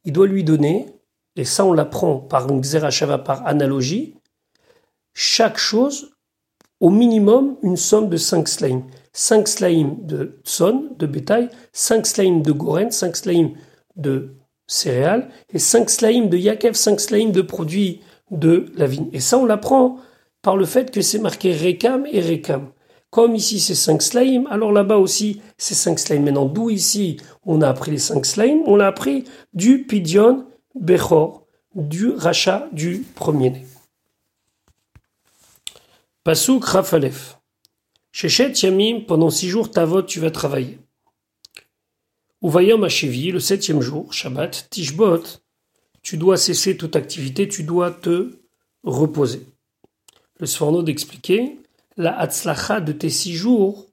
Il 0.05 0.13
doit 0.13 0.27
lui 0.27 0.45
donner, 0.45 0.87
et 1.35 1.45
ça 1.45 1.65
on 1.65 1.73
l'apprend 1.73 2.19
par 2.19 2.49
une 2.49 2.63
par 3.25 3.47
analogie, 3.47 4.15
chaque 5.15 5.59
chose 5.59 6.13
au 6.81 6.91
minimum 6.91 7.57
une 7.63 7.77
somme 7.77 8.09
de 8.09 8.17
5 8.17 8.49
slaim. 8.49 8.87
5 9.13 9.49
slaim 9.49 9.97
de 10.03 10.41
son, 10.45 10.91
de 10.99 11.07
bétail, 11.07 11.49
5 11.73 12.07
slaim 12.07 12.41
de 12.41 12.53
goren, 12.53 12.91
5 12.91 13.17
slaim 13.17 13.55
de 13.97 14.37
céréales, 14.67 15.31
et 15.53 15.59
5 15.59 15.91
slaim 15.91 16.27
de 16.27 16.37
yakev, 16.37 16.75
5 16.75 17.01
slaim 17.01 17.31
de 17.31 17.43
produits 17.43 18.01
de 18.31 18.67
la 18.77 18.87
vigne. 18.87 19.09
Et 19.13 19.21
ça, 19.21 19.39
on 19.39 19.47
l'apprend 19.47 19.99
par 20.43 20.57
le 20.57 20.65
fait 20.65 20.91
que 20.91 21.01
c'est 21.01 21.19
marqué 21.19 21.53
rekam 21.53 22.07
et 22.11 22.21
rekam. 22.21 22.71
Comme 23.11 23.35
ici 23.35 23.61
c'est 23.61 23.75
5 23.75 24.03
slimes, 24.03 24.47
alors 24.51 24.73
là-bas 24.73 24.99
aussi 24.99 25.41
c'est 25.57 25.75
5 25.75 25.99
slimes. 25.99 26.25
Maintenant, 26.25 26.45
d'où 26.45 26.71
ici 26.71 27.19
on 27.45 27.63
a 27.63 27.69
appris 27.69 27.93
les 27.93 27.99
5 27.99 28.27
slimes? 28.27 28.63
On 28.67 28.77
l'a 28.77 28.89
appris 28.89 29.25
du 29.55 29.85
Pidion 29.85 30.47
Bechor, 30.75 31.47
du 31.75 32.11
rachat 32.11 32.69
du 32.73 33.07
premier-né. 33.15 33.65
Pasuk 36.25 36.65
Rafalef. 36.65 37.39
Shechet 38.13 38.53
Yamim, 38.63 39.03
pendant 39.07 39.31
six 39.31 39.49
jours, 39.49 39.71
Tavot, 39.71 40.03
tu 40.03 40.21
vas 40.21 40.31
travailler. 40.31 40.79
Uvayom 42.43 42.85
Hashevi, 42.85 43.31
le 43.33 43.41
septième 43.41 43.81
jour, 43.81 44.13
Shabbat, 44.13 44.69
Tishbot, 44.71 45.23
tu 46.03 46.19
dois 46.19 46.37
cesser 46.37 46.77
toute 46.77 46.95
activité, 46.95 47.49
tu 47.49 47.63
dois 47.63 47.91
te 47.91 48.39
reposer. 48.85 49.47
Le 50.39 50.47
Sforno 50.47 50.83
d'expliquer, 50.83 51.59
la 51.97 52.17
Hatzlacha 52.19 52.81
de 52.81 52.93
tes 52.93 53.09
six 53.09 53.35
jours, 53.35 53.87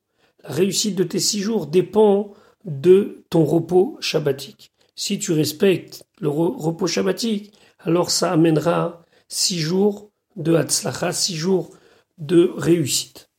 la 0.44 0.50
réussite 0.50 0.96
de 0.96 1.06
tes 1.06 1.20
six 1.20 1.40
jours 1.40 1.68
dépend 1.68 2.34
de 2.66 3.24
ton 3.30 3.46
repos 3.46 3.98
shabbatique. 4.02 4.74
Si 4.96 5.20
tu 5.20 5.32
respectes 5.32 6.06
le 6.20 6.28
repos 6.28 6.88
shabbatique, 6.88 7.54
alors 7.80 8.12
ça 8.12 8.34
amènera 8.34 9.06
six 9.30 9.58
jours 9.58 10.12
de 10.36 10.54
Hatzlacha, 10.54 11.14
six 11.14 11.36
jours 11.36 11.72
de 12.18 12.52
réussite. 12.56 13.30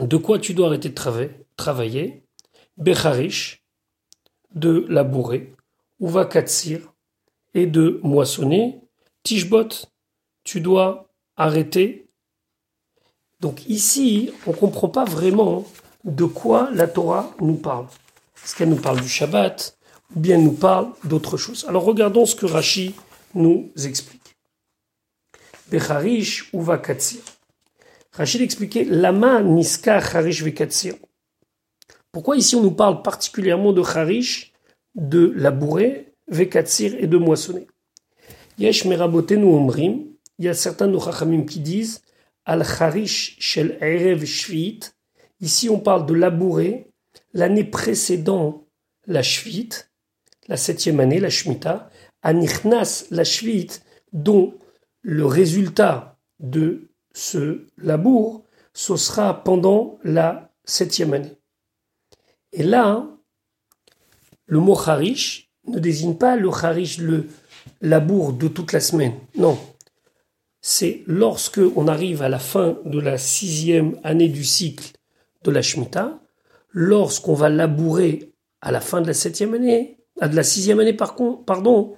De 0.00 0.16
quoi 0.16 0.38
tu 0.38 0.54
dois 0.54 0.68
arrêter 0.68 0.88
de 0.88 1.34
travailler 1.56 2.24
Becharish, 2.78 3.59
de 4.54 4.86
labourer, 4.88 5.54
Uva 6.00 6.24
Katsir, 6.24 6.92
et 7.54 7.66
de 7.66 8.00
moissonner. 8.02 8.80
Tishbot, 9.22 9.68
tu 10.44 10.60
dois 10.60 11.08
arrêter. 11.36 12.06
Donc 13.40 13.66
ici, 13.68 14.32
on 14.46 14.52
ne 14.52 14.56
comprend 14.56 14.88
pas 14.88 15.04
vraiment 15.04 15.66
de 16.04 16.24
quoi 16.24 16.70
la 16.72 16.86
Torah 16.86 17.34
nous 17.40 17.56
parle. 17.56 17.86
Est-ce 18.44 18.54
qu'elle 18.54 18.70
nous 18.70 18.76
parle 18.76 19.00
du 19.00 19.08
Shabbat 19.08 19.76
ou 20.14 20.20
bien 20.20 20.38
nous 20.38 20.52
parle 20.52 20.92
d'autre 21.04 21.36
chose? 21.36 21.64
Alors 21.68 21.84
regardons 21.84 22.26
ce 22.26 22.34
que 22.34 22.46
Rashi 22.46 22.94
nous 23.34 23.70
explique. 23.84 24.36
Becharish 25.70 26.50
Uva 26.52 26.78
Katsir. 26.78 27.20
Rachid 28.12 28.40
expliquait 28.40 28.84
Lama 28.84 29.40
Niska 29.40 29.98
Harish 29.98 30.42
Vekatsir. 30.42 30.94
Pourquoi 32.12 32.36
ici 32.36 32.56
on 32.56 32.62
nous 32.62 32.72
parle 32.72 33.02
particulièrement 33.02 33.72
de 33.72 33.82
Harish, 33.82 34.52
de 34.96 35.32
labourer, 35.36 36.14
Vekatsir 36.26 36.94
et 36.98 37.06
de 37.06 37.16
moissonner? 37.16 37.68
Yesh 38.58 38.84
Merabotenu 38.84 39.44
Omrim, 39.44 40.06
il 40.38 40.44
y 40.44 40.48
a 40.48 40.54
certains 40.54 40.88
de 40.88 40.92
nos 40.92 41.44
qui 41.44 41.60
disent 41.60 42.02
Al 42.44 42.62
Harish 42.62 43.36
Shel 43.38 43.78
Erev 43.80 44.24
Shvit. 44.24 44.80
Ici 45.40 45.70
on 45.70 45.78
parle 45.78 46.04
de 46.06 46.14
labourer 46.14 46.88
l'année 47.32 47.64
précédant 47.64 48.66
la 49.06 49.22
Shvit, 49.22 49.70
la 50.48 50.56
septième 50.56 50.98
année, 50.98 51.20
la 51.20 51.30
Shemitah, 51.30 51.90
Anichnas 52.22 53.06
la 53.10 53.22
Shvit, 53.22 53.68
dont 54.12 54.54
le 55.02 55.26
résultat 55.26 56.18
de 56.40 56.90
ce 57.14 57.66
labour, 57.78 58.44
ce 58.72 58.96
sera 58.96 59.44
pendant 59.44 59.98
la 60.02 60.52
septième 60.64 61.14
année. 61.14 61.39
Et 62.52 62.62
là, 62.62 63.06
le 64.46 64.58
mot 64.58 64.78
harish 64.78 65.50
ne 65.66 65.78
désigne 65.78 66.16
pas 66.16 66.36
le 66.36 66.48
harish, 66.48 66.98
le 66.98 67.26
labour 67.80 68.32
de 68.32 68.48
toute 68.48 68.72
la 68.72 68.80
semaine. 68.80 69.14
Non. 69.36 69.58
C'est 70.60 71.02
lorsque 71.06 71.60
on 71.76 71.88
arrive 71.88 72.22
à 72.22 72.28
la 72.28 72.38
fin 72.38 72.78
de 72.84 73.00
la 73.00 73.16
sixième 73.16 73.98
année 74.04 74.28
du 74.28 74.44
cycle 74.44 74.92
de 75.44 75.50
la 75.50 75.62
Shemitah, 75.62 76.18
lorsqu'on 76.70 77.34
va 77.34 77.48
labourer 77.48 78.32
à 78.60 78.72
la 78.72 78.80
fin 78.80 79.00
de 79.00 79.06
la 79.06 79.14
septième 79.14 79.54
année, 79.54 79.98
de 80.20 80.36
la 80.36 80.42
sixième 80.42 80.80
année 80.80 80.92
par 80.92 81.14
contre, 81.14 81.44
pardon, 81.44 81.94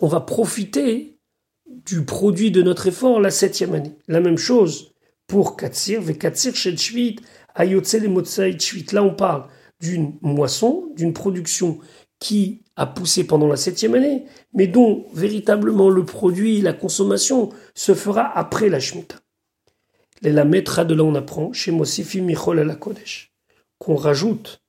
on 0.00 0.06
va 0.06 0.20
profiter 0.20 1.18
du 1.66 2.04
produit 2.04 2.50
de 2.50 2.62
notre 2.62 2.86
effort 2.86 3.20
la 3.20 3.30
septième 3.30 3.74
année. 3.74 3.96
La 4.08 4.20
même 4.20 4.38
chose 4.38 4.94
pour 5.26 5.56
Katsir, 5.56 6.00
Vekatsir 6.00 6.54
Shel 6.54 6.78
Shvit, 6.78 7.16
Ayotse 7.54 7.94
Motsai 7.94 8.58
Shvit. 8.58 8.86
Là, 8.92 9.02
on 9.02 9.14
parle 9.14 9.48
d'une 9.82 10.14
moisson, 10.22 10.90
d'une 10.96 11.12
production 11.12 11.78
qui 12.18 12.62
a 12.76 12.86
poussé 12.86 13.24
pendant 13.24 13.48
la 13.48 13.56
septième 13.56 13.94
année, 13.94 14.24
mais 14.54 14.68
dont 14.68 15.04
véritablement 15.12 15.90
le 15.90 16.04
produit, 16.04 16.60
la 16.60 16.72
consommation 16.72 17.50
se 17.74 17.94
fera 17.94 18.30
après 18.38 18.68
la 18.68 18.80
Shemitah. 18.80 19.16
La 20.22 20.44
maître 20.44 20.84
de 20.84 20.94
là 20.94 21.02
on 21.02 21.16
apprend, 21.16 21.52
chez 21.52 21.72
Mosifi 21.72 22.20
Michol 22.20 22.60
à 22.60 22.64
la 22.64 22.76
Kodesh, 22.76 23.32
qu'on 23.78 23.96
rajoute 23.96 24.62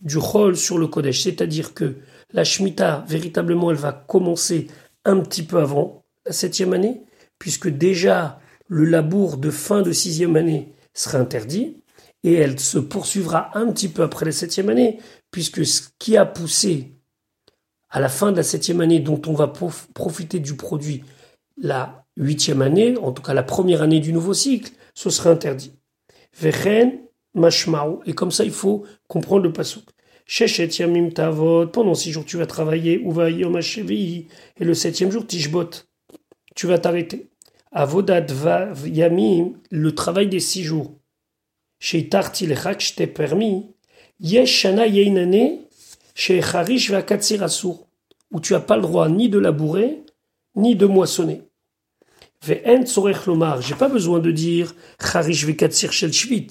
du 0.00 0.18
chol 0.18 0.56
sur 0.56 0.76
le 0.76 0.88
Kodesh, 0.88 1.22
c'est-à-dire 1.22 1.72
que 1.72 1.94
la 2.32 2.42
Shemitah, 2.42 3.04
véritablement, 3.08 3.70
elle 3.70 3.76
va 3.76 3.92
commencer 3.92 4.66
un 5.04 5.20
petit 5.20 5.44
peu 5.44 5.58
avant, 5.58 6.04
la 6.26 6.32
septième 6.32 6.72
année, 6.72 7.02
puisque 7.38 7.68
déjà 7.68 8.40
le 8.66 8.84
labour 8.84 9.36
de 9.36 9.50
fin 9.50 9.82
de 9.82 9.92
sixième 9.92 10.36
année 10.36 10.72
sera 10.94 11.18
interdit, 11.18 11.76
et 12.24 12.34
elle 12.34 12.58
se 12.58 12.78
poursuivra 12.78 13.56
un 13.56 13.70
petit 13.72 13.88
peu 13.88 14.02
après 14.02 14.24
la 14.24 14.32
septième 14.32 14.68
année, 14.68 14.98
puisque 15.30 15.64
ce 15.64 15.82
qui 15.98 16.16
a 16.16 16.26
poussé 16.26 16.92
à 17.90 18.00
la 18.00 18.08
fin 18.08 18.32
de 18.32 18.36
la 18.36 18.42
septième 18.42 18.80
année, 18.80 19.00
dont 19.00 19.20
on 19.26 19.32
va 19.32 19.52
profiter 19.94 20.40
du 20.40 20.54
produit 20.54 21.04
la 21.56 22.04
huitième 22.16 22.62
année, 22.62 22.96
en 22.98 23.12
tout 23.12 23.22
cas 23.22 23.34
la 23.34 23.42
première 23.42 23.82
année 23.82 24.00
du 24.00 24.12
nouveau 24.12 24.34
cycle, 24.34 24.72
ce 24.94 25.10
sera 25.10 25.30
interdit. 25.30 25.72
Vechen, 26.38 26.98
mashmao, 27.34 28.02
et 28.04 28.12
comme 28.12 28.30
ça 28.30 28.44
il 28.44 28.50
faut 28.50 28.84
comprendre 29.06 29.44
le 29.44 29.52
pasuk. 29.52 29.84
Shechet 30.26 30.68
yamim 30.68 31.10
tavot, 31.10 31.66
pendant 31.68 31.94
six 31.94 32.12
jours 32.12 32.24
tu 32.24 32.36
vas 32.36 32.46
travailler, 32.46 32.98
ou 32.98 33.12
va 33.12 33.30
yom 33.30 33.58
et 33.58 34.26
le 34.60 34.74
septième 34.74 35.10
jour 35.10 35.26
tishbot 35.26 35.70
tu 36.54 36.66
vas 36.66 36.78
t'arrêter. 36.78 37.30
Avodat 37.70 38.20
vav 38.20 38.88
yamim, 38.88 39.52
le 39.70 39.94
travail 39.94 40.28
des 40.28 40.40
six 40.40 40.64
jours. 40.64 40.97
Chez 41.78 42.08
je 42.10 42.94
t'ai 42.94 43.06
permis. 43.06 43.66
Yesh 44.20 44.50
shana 44.50 44.86
yeinane, 44.86 45.58
chez 46.14 46.42
Harish 46.42 46.90
va 46.90 47.04
asur, 47.40 47.86
où 48.32 48.40
tu 48.40 48.52
n'as 48.52 48.60
pas 48.60 48.76
le 48.76 48.82
droit 48.82 49.08
ni 49.08 49.28
de 49.28 49.38
labourer, 49.38 50.02
ni 50.56 50.74
de 50.74 50.86
moissonner. 50.86 51.42
Ve'en 52.44 52.84
tzorech 52.84 53.26
lomar, 53.26 53.62
j'ai 53.62 53.74
pas 53.74 53.88
besoin 53.88 54.18
de 54.18 54.32
dire 54.32 54.74
Harish 54.98 55.44
vekatsir 55.44 55.92
shel 55.92 56.12
shvit, 56.12 56.48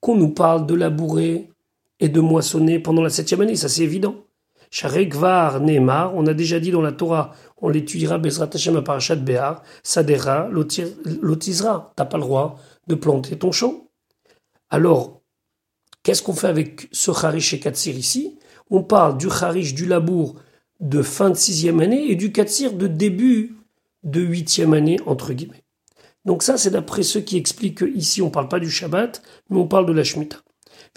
qu'on 0.00 0.16
nous 0.16 0.30
parle 0.30 0.66
de 0.66 0.74
labourer 0.74 1.50
et 1.98 2.08
de 2.08 2.20
moissonner 2.20 2.78
pendant 2.78 3.02
la 3.02 3.10
septième 3.10 3.40
année, 3.40 3.56
ça 3.56 3.68
c'est 3.68 3.82
évident. 3.82 4.24
Sharekvar 4.70 5.60
Neymar, 5.60 6.14
on 6.14 6.26
a 6.28 6.34
déjà 6.34 6.60
dit 6.60 6.70
dans 6.70 6.80
la 6.80 6.92
Torah, 6.92 7.34
on 7.60 7.68
l'étudiera 7.68 8.18
Bezrat 8.18 8.50
Hashem 8.54 8.82
Parashat 8.84 9.16
Behar, 9.16 9.64
Sadera, 9.82 10.48
Lotizra. 10.48 11.92
T'as 11.96 12.04
pas 12.04 12.18
le 12.18 12.22
droit 12.22 12.56
de 12.86 12.94
planter 12.94 13.36
ton 13.36 13.50
champ. 13.50 13.89
Alors, 14.70 15.20
qu'est-ce 16.02 16.22
qu'on 16.22 16.32
fait 16.32 16.46
avec 16.46 16.88
ce 16.92 17.10
Harish 17.10 17.52
et 17.54 17.60
Katsir 17.60 17.96
ici? 17.96 18.38
On 18.70 18.82
parle 18.82 19.18
du 19.18 19.26
Harish, 19.28 19.74
du 19.74 19.84
labour 19.84 20.36
de 20.78 21.02
fin 21.02 21.30
de 21.30 21.34
sixième 21.34 21.80
année 21.80 22.10
et 22.10 22.14
du 22.14 22.32
Katsir 22.32 22.72
de 22.72 22.86
début 22.86 23.56
de 24.04 24.20
huitième 24.20 24.72
année, 24.72 24.98
entre 25.06 25.32
guillemets. 25.32 25.64
Donc 26.24 26.42
ça, 26.42 26.56
c'est 26.56 26.70
d'après 26.70 27.02
ceux 27.02 27.20
qui 27.20 27.36
expliquent 27.36 27.92
qu'ici, 27.92 28.22
on 28.22 28.30
parle 28.30 28.48
pas 28.48 28.60
du 28.60 28.70
Shabbat, 28.70 29.22
mais 29.50 29.58
on 29.58 29.66
parle 29.66 29.86
de 29.86 29.92
la 29.92 30.04
Shemitah. 30.04 30.38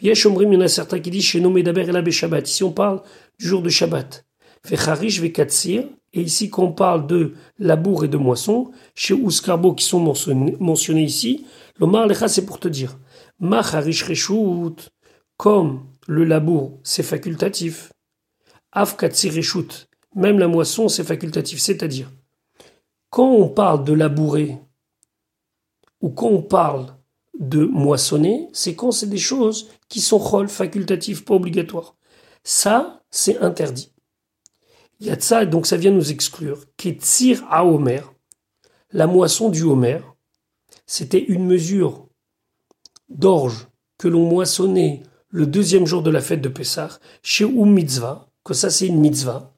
il 0.02 0.08
y 0.08 0.58
en 0.58 0.62
a 0.62 0.68
certains 0.68 1.00
qui 1.00 1.10
disent 1.10 1.24
chez 1.24 1.40
Nomé 1.40 1.64
Daber 1.64 1.90
et 1.90 1.92
la 1.92 2.10
Shabbat. 2.10 2.48
Ici, 2.48 2.64
on 2.64 2.72
parle 2.72 3.02
du 3.40 3.48
jour 3.48 3.62
de 3.62 3.70
Shabbat. 3.70 4.26
Harish 4.72 5.22
ve 5.22 5.32
Katsir, 5.32 5.86
et 6.14 6.22
ici, 6.22 6.50
quand 6.50 6.64
on 6.64 6.72
parle 6.72 7.08
de 7.08 7.34
labour 7.58 8.06
et 8.06 8.08
de 8.08 8.18
moisson, 8.18 8.72
chez 8.94 9.14
Ouskarbo 9.14 9.74
qui 9.74 9.84
sont 9.84 10.00
mentionnés, 10.00 11.04
ici, 11.04 11.46
l'Omar 11.80 12.08
Lecha, 12.08 12.28
c'est 12.28 12.46
pour 12.46 12.60
te 12.60 12.68
dire, 12.68 12.98
Macharish 13.44 14.04
Reshut, 14.04 14.90
comme 15.36 15.86
le 16.08 16.24
labour, 16.24 16.80
c'est 16.82 17.04
facultatif, 17.04 17.92
Afkatsir 18.72 19.34
Reshut, 19.34 19.90
même 20.16 20.40
la 20.40 20.48
moisson, 20.48 20.88
c'est 20.88 21.04
facultatif, 21.04 21.60
c'est-à-dire, 21.60 22.10
quand 23.10 23.30
on 23.30 23.50
parle 23.50 23.84
de 23.84 23.92
labourer, 23.92 24.58
ou 26.00 26.10
quand 26.10 26.30
on 26.30 26.42
parle 26.42 26.96
de 27.38 27.66
moissonner, 27.66 28.48
c'est 28.54 28.76
quand 28.76 28.92
c'est 28.92 29.10
des 29.10 29.18
choses 29.18 29.70
qui 29.90 30.00
sont 30.00 30.20
rôles 30.20 30.48
facultatifs, 30.48 31.26
pas 31.26 31.36
obligatoires. 31.36 31.98
Ça, 32.46 33.04
c'est 33.12 33.40
interdit. 33.40 33.92
Il 35.02 35.08
y 35.08 35.10
a 35.10 35.18
de 35.18 35.22
ça, 35.22 35.46
donc 35.46 35.68
ça 35.68 35.76
vient 35.76 35.92
nous 35.92 36.14
exclure. 36.14 36.64
Ketzir 36.78 37.44
à 37.50 37.66
Homer, 37.66 38.04
la 38.94 39.06
moisson 39.06 39.50
du 39.50 39.64
Homer, 39.64 40.00
c'était 40.86 41.26
une 41.26 41.46
mesure 41.46 42.08
d'orge 43.14 43.68
que 43.98 44.08
l'on 44.08 44.28
moissonnait 44.28 45.04
le 45.30 45.48
deuxième 45.48 45.86
jour 45.86 46.04
de 46.04 46.12
la 46.12 46.22
fête 46.22 46.42
de 46.42 46.50
Pessah, 46.50 47.00
chez 47.22 47.46
Um 47.46 47.72
Mitzvah, 47.72 48.28
que 48.44 48.54
ça 48.54 48.70
c'est 48.70 48.88
une 48.88 49.00
mitzvah. 49.00 49.54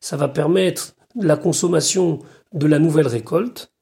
Ça 0.00 0.16
va 0.16 0.28
permettre 0.28 0.94
la 1.14 1.36
consommation 1.36 2.20
de 2.52 2.66
la 2.66 2.78
nouvelle 2.78 3.06
récolte. 3.06 3.72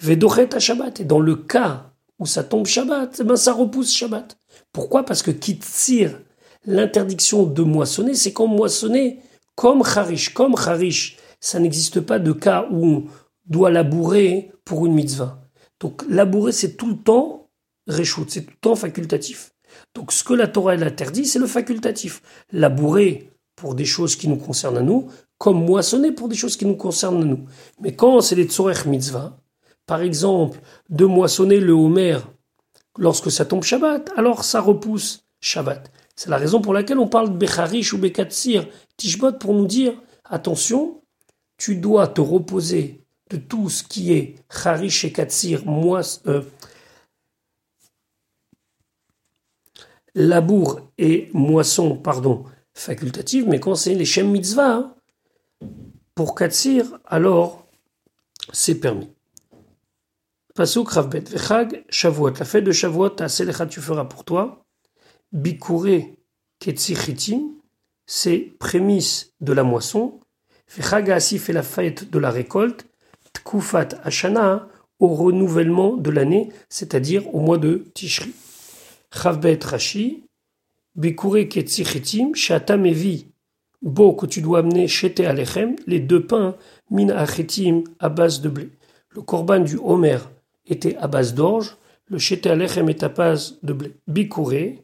Vedochet 0.00 0.54
à 0.54 0.58
Shabbat. 0.58 1.00
Et 1.00 1.04
dans 1.04 1.20
le 1.20 1.36
cas 1.36 1.90
où 2.18 2.26
ça 2.26 2.44
tombe 2.44 2.66
Shabbat, 2.66 3.18
eh 3.20 3.24
ben 3.24 3.36
ça 3.36 3.52
repousse 3.52 3.92
Shabbat. 3.92 4.38
Pourquoi? 4.72 5.04
Parce 5.04 5.22
que 5.22 5.30
tire 5.30 6.20
l'interdiction 6.64 7.44
de 7.44 7.62
moissonner, 7.62 8.14
c'est 8.14 8.32
comme 8.32 8.54
moissonner 8.54 9.20
comme 9.54 9.82
Harish. 9.82 10.32
Comme 10.34 10.54
Harish, 10.54 11.16
ça 11.40 11.58
n'existe 11.58 12.00
pas 12.00 12.18
de 12.18 12.32
cas 12.32 12.66
où 12.70 12.86
on 12.86 13.04
doit 13.46 13.70
labourer 13.70 14.52
pour 14.64 14.86
une 14.86 14.94
mitzvah. 14.94 15.40
Donc 15.80 16.04
labourer, 16.08 16.52
c'est 16.52 16.76
tout 16.76 16.88
le 16.88 16.96
temps 16.96 17.37
réchoute, 17.88 18.30
c'est 18.30 18.42
tout 18.42 18.50
le 18.52 18.60
temps 18.60 18.76
facultatif. 18.76 19.52
Donc 19.94 20.12
ce 20.12 20.24
que 20.24 20.34
la 20.34 20.46
Torah 20.46 20.74
elle 20.74 20.82
interdit, 20.82 21.26
c'est 21.26 21.38
le 21.38 21.46
facultatif. 21.46 22.22
Labourer 22.52 23.30
pour 23.56 23.74
des 23.74 23.84
choses 23.84 24.16
qui 24.16 24.28
nous 24.28 24.36
concernent 24.36 24.78
à 24.78 24.82
nous, 24.82 25.08
comme 25.36 25.64
moissonner 25.64 26.12
pour 26.12 26.28
des 26.28 26.36
choses 26.36 26.56
qui 26.56 26.66
nous 26.66 26.76
concernent 26.76 27.22
à 27.22 27.24
nous. 27.24 27.46
Mais 27.80 27.94
quand 27.94 28.20
c'est 28.20 28.36
les 28.36 28.44
tzorech 28.44 28.86
mitzvah, 28.86 29.36
par 29.86 30.02
exemple, 30.02 30.60
de 30.90 31.04
moissonner 31.06 31.58
le 31.60 31.72
homer 31.72 32.18
lorsque 32.98 33.30
ça 33.30 33.44
tombe 33.44 33.64
Shabbat, 33.64 34.10
alors 34.16 34.44
ça 34.44 34.60
repousse 34.60 35.24
Shabbat. 35.40 35.90
C'est 36.14 36.30
la 36.30 36.36
raison 36.36 36.60
pour 36.60 36.74
laquelle 36.74 36.98
on 36.98 37.08
parle 37.08 37.32
de 37.32 37.36
Becharish 37.36 37.92
ou 37.92 37.98
Bekatsir, 37.98 38.66
Tishbot, 38.96 39.32
pour 39.32 39.54
nous 39.54 39.66
dire, 39.66 39.94
attention, 40.24 41.00
tu 41.56 41.76
dois 41.76 42.08
te 42.08 42.20
reposer 42.20 43.04
de 43.30 43.36
tout 43.36 43.68
ce 43.68 43.82
qui 43.82 44.12
est 44.12 44.36
Charish 44.50 45.04
et 45.04 45.12
Katsir, 45.12 45.64
moisse, 45.64 46.22
euh, 46.26 46.42
labour 50.18 50.80
et 50.98 51.30
moisson, 51.32 51.96
pardon, 51.96 52.44
facultative, 52.74 53.46
mais 53.46 53.60
quand 53.60 53.76
c'est 53.76 53.94
les 53.94 54.04
Shem 54.04 54.30
Mitzvah, 54.30 54.74
hein, 54.74 54.94
pour 56.16 56.34
Katsir, 56.34 56.98
alors 57.06 57.64
c'est 58.52 58.74
permis. 58.74 59.08
Pasuk 60.56 60.90
Ravbet, 60.90 61.20
Vechag, 61.20 61.84
Shavuot, 61.88 62.30
la 62.30 62.44
fête 62.44 62.64
de 62.64 62.72
Shavuot, 62.72 63.22
Aselecha 63.22 63.66
tu 63.66 63.80
feras 63.80 64.06
pour 64.06 64.24
toi, 64.24 64.64
Bikure 65.30 66.02
Ketsichitim, 66.58 67.52
c'est 68.04 68.56
prémisse 68.58 69.32
de 69.40 69.52
la 69.52 69.62
moisson, 69.62 70.18
Vechag 70.76 71.12
Asif 71.12 71.48
est 71.48 71.52
la 71.52 71.62
fête 71.62 72.10
de 72.10 72.18
la 72.18 72.30
récolte, 72.30 72.86
Tkufat 73.34 73.90
Ashana, 74.02 74.66
au 74.98 75.14
renouvellement 75.14 75.96
de 75.96 76.10
l'année, 76.10 76.48
c'est-à-dire 76.68 77.32
au 77.32 77.38
mois 77.38 77.58
de 77.58 77.84
Tishri. 77.94 78.34
Chavbet 79.12 79.58
Rashi, 79.62 80.24
Bikure 80.96 81.48
Ketsichitim, 81.48 82.34
Shatam 82.34 82.86
Evi, 82.86 83.26
Beau 83.80 84.12
que 84.12 84.26
tu 84.26 84.40
dois 84.40 84.58
amener 84.58 84.88
Shete 84.88 85.20
Alechem, 85.20 85.76
les 85.86 86.00
deux 86.00 86.26
pains, 86.26 86.56
Min 86.90 87.10
Achetim, 87.10 87.84
à 88.00 88.08
base 88.08 88.40
de 88.40 88.48
blé. 88.48 88.70
Le 89.10 89.22
korban 89.22 89.60
du 89.60 89.78
Homer 89.80 90.18
était 90.66 90.96
à 90.96 91.06
base 91.06 91.34
d'orge, 91.34 91.76
le 92.06 92.18
Shete 92.18 92.46
Alechem 92.46 92.88
est 92.88 93.02
à 93.02 93.08
base 93.08 93.58
de 93.62 93.72
blé. 93.72 93.92
Bikure, 94.08 94.74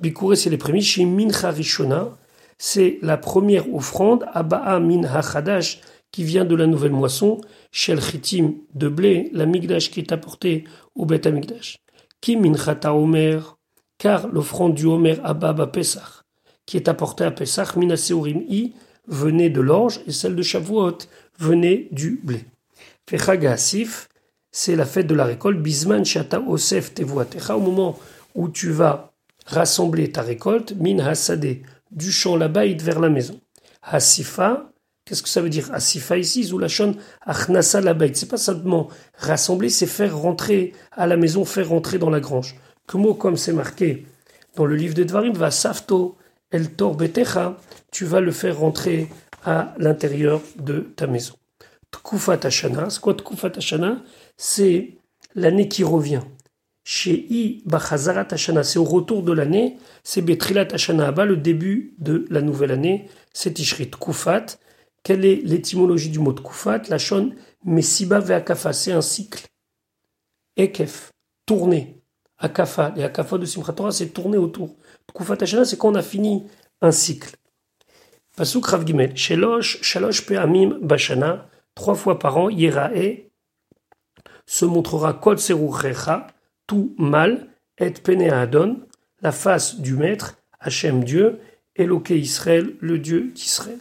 Bikure 0.00 0.36
c'est 0.36 0.50
les 0.50 0.58
prémices, 0.58 0.86
chez 0.86 1.06
Min 1.06 1.30
Harishona, 1.30 2.18
c'est 2.58 2.98
la 3.02 3.16
première 3.16 3.72
offrande, 3.74 4.26
Abaa 4.34 4.78
Min 4.78 5.04
Hachadash, 5.04 5.80
qui 6.12 6.24
vient 6.24 6.44
de 6.44 6.54
la 6.54 6.66
nouvelle 6.66 6.92
moisson, 6.92 7.40
Shel 7.70 8.00
Chitim 8.00 8.54
de 8.74 8.88
blé, 8.88 9.30
la 9.32 9.46
Migdash 9.46 9.90
qui 9.90 10.00
est 10.00 10.12
apportée 10.12 10.64
au 10.94 11.06
Bet 11.06 11.26
Amigdash. 11.26 11.78
Ki 12.20 12.36
Minchata 12.36 12.94
Omer, 12.94 13.58
car 13.98 14.28
l'offrande 14.28 14.74
du 14.74 14.86
Homer 14.86 15.18
Abba 15.24 15.66
Pesach 15.66 16.24
qui 16.68 16.76
est 16.76 16.88
apportée 16.88 17.24
à 17.24 17.30
Pesach, 17.30 17.76
Minaseorim 17.76 18.42
I, 18.46 18.74
venait 19.06 19.48
de 19.48 19.62
l'orge, 19.62 20.02
et 20.06 20.12
celle 20.12 20.36
de 20.36 20.42
Shavuot 20.42 20.98
venait 21.38 21.88
du 21.92 22.20
blé. 22.22 22.44
Fechaga 23.08 23.52
Asif, 23.52 24.10
c'est 24.52 24.76
la 24.76 24.84
fête 24.84 25.06
de 25.06 25.14
la 25.14 25.24
récolte, 25.24 25.60
Bisman 25.60 26.04
Shata 26.04 26.42
Osef 26.42 26.92
Tevuatecha, 26.92 27.56
au 27.56 27.60
moment 27.60 27.98
où 28.34 28.50
tu 28.50 28.70
vas 28.70 29.14
rassembler 29.46 30.12
ta 30.12 30.20
récolte, 30.20 30.74
Min 30.78 30.98
Hasade, 30.98 31.56
du 31.90 32.12
champ 32.12 32.36
là-bas 32.36 32.66
vers 32.66 33.00
la 33.00 33.08
maison. 33.08 33.40
Hasifa, 33.82 34.70
qu'est-ce 35.08 35.22
que 35.22 35.28
ça 35.28 35.40
veut 35.40 35.48
dire 35.48 35.72
Hasifa 35.72 36.18
ici, 36.18 36.44
Zulashon 36.44 36.94
Achnasa 37.24 37.80
Ce 37.80 38.10
c'est 38.12 38.28
pas 38.28 38.36
simplement 38.36 38.88
rassembler, 39.16 39.70
c'est 39.70 39.86
faire 39.86 40.16
rentrer 40.16 40.74
à 40.92 41.06
la 41.06 41.16
maison, 41.16 41.44
faire 41.44 41.70
rentrer 41.70 41.98
dans 41.98 42.10
la 42.10 42.20
grange. 42.20 42.56
Que 42.86 42.98
mot 42.98 43.14
comme 43.14 43.36
c'est 43.36 43.52
marqué 43.52 44.06
dans 44.56 44.66
le 44.66 44.76
livre 44.76 44.94
de 44.94 45.04
Dvarim, 45.04 45.32
va 45.32 45.50
Safto, 45.50 46.16
El 46.50 46.70
Torbetecha, 46.70 47.56
tu 47.90 48.04
vas 48.04 48.20
le 48.20 48.32
faire 48.32 48.58
rentrer 48.58 49.08
à 49.44 49.74
l'intérieur 49.78 50.42
de 50.58 50.80
ta 50.80 51.06
maison. 51.06 51.34
Tkufat 51.90 52.40
Hashana, 52.42 52.90
c'est 52.90 53.00
quoi 53.00 53.14
Tkufat 53.14 53.52
Hashana 53.56 54.02
C'est 54.36 54.98
l'année 55.34 55.68
qui 55.68 55.84
revient. 55.84 56.22
Chez 56.84 57.26
I 57.30 57.62
Bachazarat 57.66 58.28
Hashana, 58.30 58.62
c'est 58.62 58.78
au 58.78 58.84
retour 58.84 59.22
de 59.22 59.32
l'année, 59.32 59.76
c'est 60.02 60.22
Betrilat 60.22 60.68
Hashana 60.72 61.12
le 61.24 61.36
début 61.36 61.94
de 61.98 62.26
la 62.30 62.42
nouvelle 62.42 62.72
année, 62.72 63.08
c'est 63.32 63.54
Tishri 63.54 63.88
Tkufat. 63.90 64.58
Quelle 65.08 65.24
est 65.24 65.36
l'étymologie 65.36 66.10
du 66.10 66.18
mot 66.18 66.34
Tkufat 66.34 66.82
La 66.90 66.98
shon 66.98 67.32
Mesiba 67.64 68.20
Ve'akafa, 68.20 68.74
c'est 68.74 68.92
un 68.92 69.00
cycle. 69.00 69.46
Ekef, 70.54 71.12
tourner. 71.46 72.02
Akafa, 72.36 72.92
et 72.94 73.04
Akafa 73.04 73.38
de 73.38 73.46
Simchat 73.46 73.72
Torah, 73.72 73.90
c'est 73.90 74.08
tourner 74.08 74.36
autour. 74.36 74.76
Tkufat 75.06 75.46
c'est 75.64 75.78
quand 75.78 75.92
on 75.92 75.94
a 75.94 76.02
fini 76.02 76.46
un 76.82 76.90
cycle. 76.92 77.36
Pasuk 78.36 78.66
Rav 78.66 78.86
Gimel, 78.86 79.16
Shelosh, 79.16 79.80
Shalosh 79.80 80.26
Pe'amim 80.26 80.76
Bashana, 80.82 81.48
trois 81.74 81.94
fois 81.94 82.18
par 82.18 82.36
an, 82.36 82.50
Yerae, 82.50 83.30
se 84.44 84.66
montrera 84.66 85.14
Kol 85.14 85.38
tout 86.66 86.94
mal, 86.98 87.48
et 87.78 87.92
Pene 87.92 88.30
Adon, 88.30 88.86
la 89.22 89.32
face 89.32 89.80
du 89.80 89.94
maître, 89.94 90.36
Hachem 90.60 91.02
Dieu, 91.02 91.40
Eloke 91.76 92.10
Israël, 92.10 92.76
le 92.80 92.98
Dieu 92.98 93.32
d'Israël. 93.34 93.78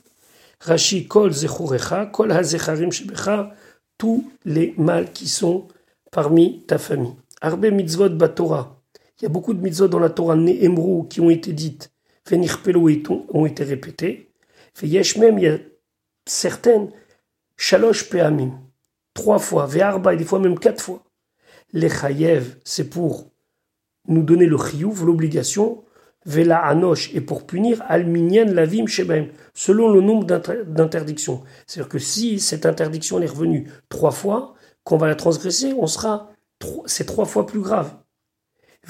Rashi 0.61 1.07
Kol 1.07 1.31
Zechurecha, 1.31 2.07
Kol 2.07 2.31
Hazecharim 2.31 2.91
Shebecha, 2.91 3.53
tous 3.97 4.31
les 4.45 4.73
mâles 4.77 5.11
qui 5.11 5.27
sont 5.27 5.67
parmi 6.11 6.63
ta 6.65 6.77
famille. 6.77 7.15
Arbe 7.41 7.65
Mitzvot 7.67 8.09
Batora, 8.09 8.77
il 9.19 9.23
y 9.23 9.25
a 9.25 9.29
beaucoup 9.29 9.53
de 9.53 9.61
mitzvot 9.61 9.87
dans 9.87 9.99
la 9.99 10.09
Torah 10.09 10.35
Nehemrou 10.35 11.03
qui 11.03 11.21
ont 11.21 11.29
été 11.29 11.53
dites, 11.53 11.91
Venir 12.29 12.61
ont 13.29 13.45
été 13.45 13.63
répétées. 13.63 14.31
Yesh 14.83 15.17
même, 15.17 15.39
il 15.39 15.43
y 15.43 15.47
a 15.47 15.57
certaines, 16.25 16.91
Shalosh 17.55 18.09
Peamim, 18.09 18.59
trois 19.13 19.39
fois, 19.39 19.65
Ve'arba, 19.65 20.13
et 20.13 20.17
des 20.17 20.25
fois 20.25 20.39
même 20.39 20.59
quatre 20.59 20.81
fois. 20.81 21.03
Les 21.73 21.89
Chayev, 21.89 22.57
c'est 22.63 22.89
pour 22.89 23.31
nous 24.07 24.23
donner 24.23 24.45
le 24.45 24.57
chiyuv, 24.57 25.03
l'obligation, 25.03 25.83
Vela 26.27 26.59
Anosh, 26.59 27.09
et 27.15 27.21
pour 27.21 27.47
punir 27.47 27.81
Alminyan 27.87 28.51
Lavim 28.51 28.85
Shebem, 28.85 29.29
selon 29.53 29.89
le 29.89 30.01
nombre 30.01 30.25
d'interdictions. 30.25 31.43
C'est-à-dire 31.65 31.89
que 31.89 31.99
si 31.99 32.39
cette 32.39 32.65
interdiction 32.65 33.19
est 33.21 33.27
revenue 33.27 33.71
trois 33.87 34.11
fois, 34.11 34.53
qu'on 34.83 34.97
va 34.97 35.07
la 35.07 35.15
transgresser, 35.15 35.73
on 35.73 35.87
sera, 35.87 36.29
c'est 36.85 37.05
trois 37.05 37.25
fois 37.25 37.45
plus 37.47 37.61
grave 37.61 37.95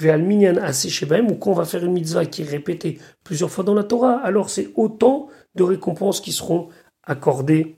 ou 0.00 1.34
qu'on 1.34 1.52
va 1.52 1.64
faire 1.64 1.84
une 1.84 1.92
mitzvah 1.92 2.26
qui 2.26 2.42
est 2.42 2.44
répétée 2.44 2.98
plusieurs 3.24 3.50
fois 3.50 3.64
dans 3.64 3.74
la 3.74 3.84
Torah, 3.84 4.18
alors 4.18 4.50
c'est 4.50 4.70
autant 4.76 5.28
de 5.54 5.62
récompenses 5.62 6.20
qui 6.20 6.32
seront 6.32 6.68
accordées 7.02 7.76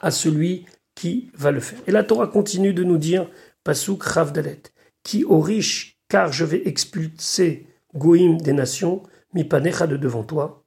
à 0.00 0.10
celui 0.10 0.66
qui 0.94 1.30
va 1.34 1.50
le 1.50 1.60
faire. 1.60 1.78
Et 1.86 1.90
la 1.90 2.04
Torah 2.04 2.28
continue 2.28 2.72
de 2.72 2.84
nous 2.84 2.98
dire, 2.98 3.28
Pasuk 3.64 4.02
Ravdalet, 4.02 4.62
qui 5.02 5.24
aux 5.24 5.40
riches, 5.40 5.98
car 6.08 6.32
je 6.32 6.44
vais 6.44 6.68
expulser 6.68 7.66
Goïm 7.94 8.38
des 8.38 8.52
nations, 8.52 9.02
mipanecha 9.34 9.86
de 9.86 9.96
devant 9.96 10.24
toi, 10.24 10.64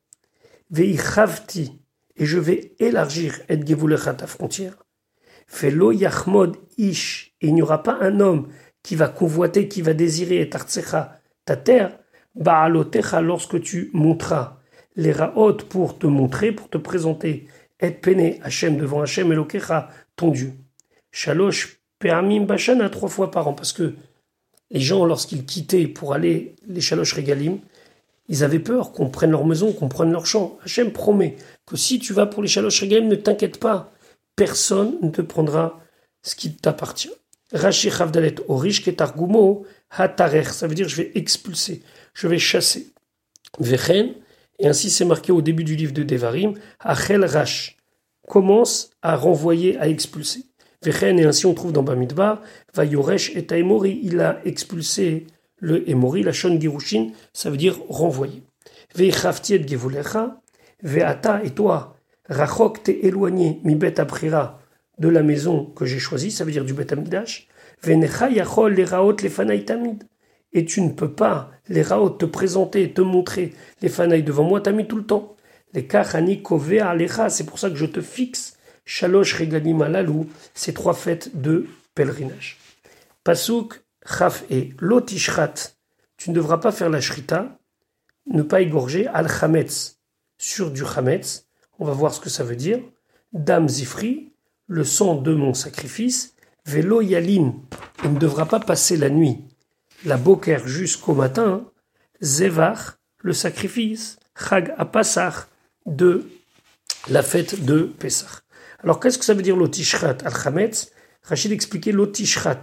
veichavti, 0.71 1.81
et 2.15 2.25
je 2.25 2.37
vais 2.37 2.75
élargir 2.79 3.39
et 3.49 3.65
gevulecha 3.65 4.13
ta 4.13 4.27
frontière, 4.27 4.83
felo 5.47 5.91
yachmod 5.91 6.57
ish, 6.77 7.35
et 7.41 7.47
il 7.47 7.55
n'y 7.55 7.61
aura 7.61 7.83
pas 7.83 7.97
un 8.01 8.19
homme 8.19 8.49
qui 8.81 8.95
va 8.95 9.07
convoiter, 9.07 9.67
qui 9.67 9.81
va 9.81 9.93
désirer 9.93 10.41
et 10.41 10.49
ta 10.49 11.55
terre, 11.55 11.99
baalotecha 12.35 13.21
lorsque 13.21 13.61
tu 13.61 13.89
monteras 13.93 14.59
les 14.95 15.11
raot 15.11 15.57
pour 15.69 15.97
te 15.97 16.07
montrer, 16.07 16.51
pour 16.51 16.69
te 16.69 16.77
présenter, 16.77 17.47
et 17.79 17.91
pene 17.91 18.35
Hachem 18.43 18.77
devant 18.77 19.01
Hachem 19.01 19.31
Elokecha, 19.31 19.89
ton 20.15 20.31
Dieu. 20.31 20.53
Shalosh 21.11 21.79
pe'amim 21.99 22.45
bashana 22.45 22.89
trois 22.89 23.09
fois 23.09 23.31
par 23.31 23.47
an, 23.47 23.53
parce 23.53 23.73
que 23.73 23.95
les 24.73 24.81
gens, 24.81 25.05
lorsqu'ils 25.05 25.45
quittaient 25.45 25.87
pour 25.87 26.13
aller 26.13 26.55
les 26.67 26.81
Shalosh 26.81 27.13
Regalim, 27.13 27.59
ils 28.27 28.43
avaient 28.43 28.59
peur 28.59 28.91
qu'on 28.91 29.09
prenne 29.09 29.31
leur 29.31 29.45
maison, 29.45 29.71
qu'on 29.71 29.87
prenne 29.87 30.11
leur 30.11 30.25
champ. 30.25 30.57
Hachem 30.65 30.91
promet 30.91 31.37
que 31.65 31.77
si 31.77 31.99
tu 31.99 32.11
vas 32.11 32.25
pour 32.25 32.41
les 32.41 32.49
Shalosh 32.49 32.81
Regalim, 32.81 33.07
ne 33.07 33.15
t'inquiète 33.15 33.59
pas, 33.59 33.91
personne 34.35 34.97
ne 35.01 35.09
te 35.09 35.21
prendra 35.21 35.79
ce 36.23 36.35
qui 36.35 36.53
t'appartient. 36.53 37.11
Rashi 37.53 37.91
Chavdalet 37.91 38.35
Orish 38.47 38.83
Ketargumo 38.83 39.65
Hatarech, 39.91 40.49
ça 40.49 40.67
veut 40.67 40.73
dire 40.73 40.89
je 40.89 40.95
vais 40.95 41.11
expulser, 41.13 41.83
je 42.15 42.27
vais 42.27 42.39
chasser. 42.39 42.87
Vechen, 43.59 44.15
et 44.57 44.67
ainsi 44.67 44.89
c'est 44.89 45.05
marqué 45.05 45.31
au 45.31 45.43
début 45.43 45.63
du 45.63 45.75
livre 45.75 45.93
de 45.93 46.01
Devarim, 46.01 46.55
Achel 46.79 47.23
Rash, 47.23 47.77
commence 48.27 48.89
à 49.03 49.15
renvoyer, 49.15 49.77
à 49.77 49.87
expulser. 49.87 50.45
Vechen, 50.83 51.19
et 51.19 51.25
ainsi 51.25 51.45
on 51.45 51.53
trouve 51.53 51.71
dans 51.71 51.83
Bamidbar, 51.83 52.41
Vayoresh 52.73 53.35
et 53.35 53.45
Taimori, 53.45 53.99
il 54.03 54.19
a 54.19 54.39
expulsé 54.45 55.27
le 55.57 55.89
Emori, 55.89 56.23
la 56.23 56.33
Shon 56.33 56.59
Girushin, 56.59 57.11
ça 57.31 57.49
veut 57.49 57.57
dire 57.57 57.79
renvoyer. 57.87 58.43
Ve'chafti 58.95 59.55
et 59.55 59.67
gevulecha, 59.67 60.41
ve'ata 60.83 61.41
et 61.43 61.51
toi, 61.51 61.95
rachok 62.29 62.83
t'es 62.83 62.99
éloigné, 63.03 63.61
mi 63.63 63.75
bet 63.75 63.99
aprira, 63.99 64.59
de 64.99 65.07
la 65.07 65.23
maison 65.23 65.65
que 65.65 65.85
j'ai 65.85 65.99
choisie, 65.99 66.31
ça 66.31 66.43
veut 66.43 66.51
dire 66.51 66.65
du 66.65 66.73
bet 66.73 66.91
amidash, 66.91 67.47
ve'necha 67.81 68.29
yachol 68.29 68.73
les 68.73 68.83
raot 68.83 69.15
les 69.21 69.29
fanaï 69.29 69.63
tamid. 69.65 70.03
Et 70.55 70.65
tu 70.65 70.81
ne 70.81 70.91
peux 70.91 71.11
pas, 71.11 71.49
les 71.67 71.81
raot, 71.81 72.11
te 72.11 72.25
présenter, 72.25 72.91
te 72.93 73.01
montrer 73.01 73.53
les 73.81 73.89
fanaï 73.89 74.21
devant 74.21 74.43
moi, 74.43 74.61
t'as 74.61 74.73
tout 74.83 74.97
le 74.97 75.05
temps. 75.05 75.35
Les 75.73 75.87
kachani 75.87 76.43
kove 76.43 76.77
alecha, 76.79 77.29
c'est 77.29 77.45
pour 77.45 77.57
ça 77.57 77.69
que 77.69 77.75
je 77.75 77.85
te 77.85 78.01
fixe, 78.01 78.52
shalosh 78.85 79.39
regalim 79.39 79.81
alalou, 79.81 80.29
ces 80.53 80.73
trois 80.73 80.93
fêtes 80.93 81.39
de 81.39 81.67
pèlerinage. 81.95 82.57
Pasuk, 83.23 83.81
chaf 84.05 84.43
et 84.49 84.73
lotishrat, 84.79 85.53
tu 86.17 86.29
ne 86.29 86.35
devras 86.35 86.57
pas 86.57 86.71
faire 86.71 86.89
la 86.89 87.01
shrita, 87.01 87.57
ne 88.27 88.41
pas 88.41 88.61
égorger 88.61 89.07
al 89.07 89.29
chametz, 89.29 89.99
sur 90.37 90.71
du 90.71 90.85
chametz, 90.85 91.45
on 91.79 91.85
va 91.85 91.93
voir 91.93 92.13
ce 92.13 92.19
que 92.19 92.29
ça 92.29 92.43
veut 92.43 92.55
dire, 92.55 92.79
dam 93.31 93.67
zifri, 93.67 94.33
le 94.67 94.83
sang 94.83 95.15
de 95.15 95.33
mon 95.33 95.53
sacrifice, 95.53 96.35
velo 96.65 97.01
yalin, 97.01 97.53
il 98.03 98.13
ne 98.13 98.19
devra 98.19 98.45
pas 98.45 98.59
passer 98.59 98.97
la 98.97 99.09
nuit, 99.09 99.39
la 100.05 100.17
boker 100.17 100.67
jusqu'au 100.67 101.13
matin, 101.13 101.65
zevar, 102.21 102.97
le 103.19 103.33
sacrifice, 103.33 104.17
chag 104.37 104.73
apasach, 104.77 105.47
de 105.85 106.25
la 107.09 107.23
fête 107.23 107.65
de 107.65 107.83
Pessah. 107.99 108.42
Alors 108.83 108.99
qu'est-ce 108.99 109.17
que 109.17 109.23
ça 109.23 109.33
veut 109.33 109.41
dire 109.41 109.55
l'otishrat 109.55 110.17
al 110.25 110.33
chametz 110.33 110.91
Rachid 111.23 111.53
expliquait 111.53 111.93
l'otishrat. 111.93 112.59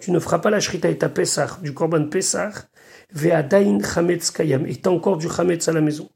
Tu 0.00 0.12
ne 0.12 0.18
feras 0.18 0.38
pas 0.38 0.48
la 0.48 0.60
shrita 0.60 0.88
et 0.88 0.96
ta 0.96 1.10
Pessah, 1.10 1.58
du 1.62 1.74
korban 1.74 2.06
Pessah, 2.08 2.52
ve'adain 3.12 3.78
chametz 3.80 4.30
kayam, 4.30 4.66
et 4.66 4.76
t'as 4.76 4.90
encore 4.90 5.18
du 5.18 5.28
chametz 5.28 5.68
à 5.68 5.72
la 5.72 5.82
maison. 5.82 6.08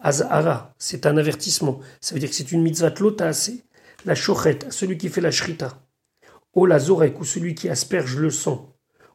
Azara, 0.00 0.74
c'est 0.78 1.06
un 1.06 1.16
avertissement. 1.16 1.78
Ça 2.00 2.14
veut 2.14 2.20
dire 2.20 2.28
que 2.28 2.34
c'est 2.34 2.50
une 2.50 2.62
mitzvah 2.62 2.92
assez. 3.20 3.62
La 4.04 4.16
chochet, 4.16 4.58
celui 4.70 4.98
qui 4.98 5.08
fait 5.08 5.20
la 5.20 5.30
shrita. 5.30 5.78
O 6.54 6.66
la 6.66 6.80
zorek, 6.80 7.20
ou 7.20 7.24
celui 7.24 7.54
qui 7.54 7.68
asperge 7.68 8.16
le 8.16 8.30
sang. 8.30 8.74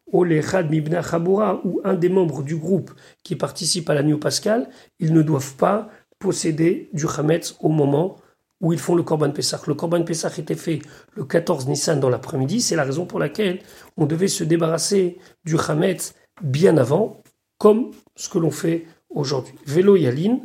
O 0.10 0.24
l'echad 0.24 0.70
mibna 0.70 1.02
chabura, 1.02 1.60
ou 1.66 1.82
un 1.84 1.96
des 1.96 2.10
membres 2.10 2.44
du 2.44 2.56
groupe 2.56 2.92
qui 3.24 3.36
participe 3.36 3.90
à 3.90 3.96
la 3.96 4.04
nuit 4.04 4.18
pascal, 4.18 4.70
ils 5.00 5.14
ne 5.14 5.22
doivent 5.22 5.56
pas 5.56 5.90
posséder 6.20 6.90
du 6.94 7.06
chametz 7.06 7.58
au 7.60 7.68
moment 7.68 8.18
où 8.64 8.72
ils 8.72 8.80
font 8.80 8.96
le 8.96 9.04
Korban 9.04 9.30
Pessah. 9.32 9.62
Le 9.68 9.76
Korban 9.76 10.04
Pessah 10.04 10.32
était 10.38 10.56
fait 10.56 10.80
le 11.16 11.26
14 11.26 11.68
Nissan 11.68 12.00
dans 12.00 12.10
l'après-midi, 12.10 12.62
c'est 12.62 12.78
la 12.78 12.86
raison 12.86 13.06
pour 13.06 13.20
laquelle 13.20 13.60
on 13.98 14.06
devait 14.06 14.30
se 14.30 14.46
débarrasser 14.46 15.20
du 15.44 15.58
chametz 15.58 16.16
bien 16.42 16.78
avant, 16.78 17.22
comme 17.58 17.92
ce 18.16 18.30
que 18.30 18.40
l'on 18.40 18.52
fait 18.52 18.88
aujourd'hui. 19.10 19.54
Vélo 19.68 19.98
Yalin, 19.98 20.40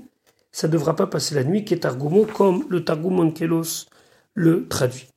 ça 0.50 0.66
ne 0.66 0.72
devra 0.72 0.96
pas 0.96 1.06
passer 1.06 1.36
la 1.36 1.44
nuit, 1.44 1.64
qui 1.64 1.74
est 1.74 1.78
Targumo, 1.78 2.26
comme 2.26 2.66
le 2.68 2.84
Targum 2.84 3.20
Onkelos 3.20 3.86
le 4.34 4.66
traduit. 4.66 5.08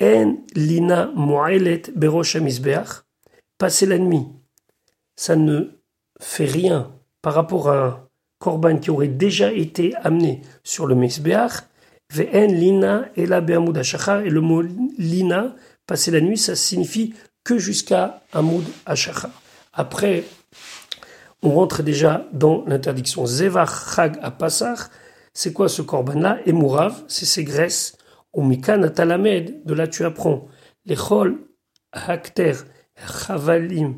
En 0.00 0.36
lina 0.54 1.10
mo'elet 1.14 1.82
berosh 1.94 2.38
passer 3.58 3.86
la 3.86 3.98
nuit, 3.98 4.26
ça 5.16 5.36
ne 5.36 5.80
fait 6.20 6.44
rien 6.44 6.92
par 7.20 7.34
rapport 7.34 7.68
à 7.68 7.86
un 7.86 8.08
korban 8.38 8.78
qui 8.78 8.90
aurait 8.90 9.08
déjà 9.08 9.52
été 9.52 9.94
amené 9.96 10.42
sur 10.62 10.86
le 10.86 10.94
Misbeach, 10.94 11.62
Lina 12.14 13.08
et 13.16 13.24
et 13.24 13.26
le 13.26 14.40
mot 14.40 14.62
lina, 14.62 15.56
passer 15.86 16.10
la 16.10 16.20
nuit, 16.20 16.38
ça 16.38 16.54
signifie 16.54 17.14
que 17.44 17.58
jusqu'à 17.58 18.22
Amoud 18.32 18.64
Ashachar. 18.86 19.30
Après, 19.72 20.24
on 21.42 21.50
rentre 21.50 21.82
déjà 21.82 22.26
dans 22.32 22.64
l'interdiction. 22.66 23.26
Zevach 23.26 23.94
Chag 23.94 24.18
Apasach, 24.22 24.90
c'est 25.32 25.52
quoi 25.52 25.68
ce 25.68 25.82
korban-là? 25.82 26.38
Et 26.46 26.52
Mourav, 26.52 27.04
c'est 27.08 27.26
ses 27.26 27.44
graisses. 27.44 27.96
Au 28.32 28.42
Mikan 28.42 28.82
Atalamed, 28.82 29.64
de 29.64 29.74
là 29.74 29.86
tu 29.86 30.04
apprends. 30.04 30.48
Les 30.84 30.96
Chol 30.96 31.38
Hakter 31.92 32.52
Chavalim, 32.96 33.96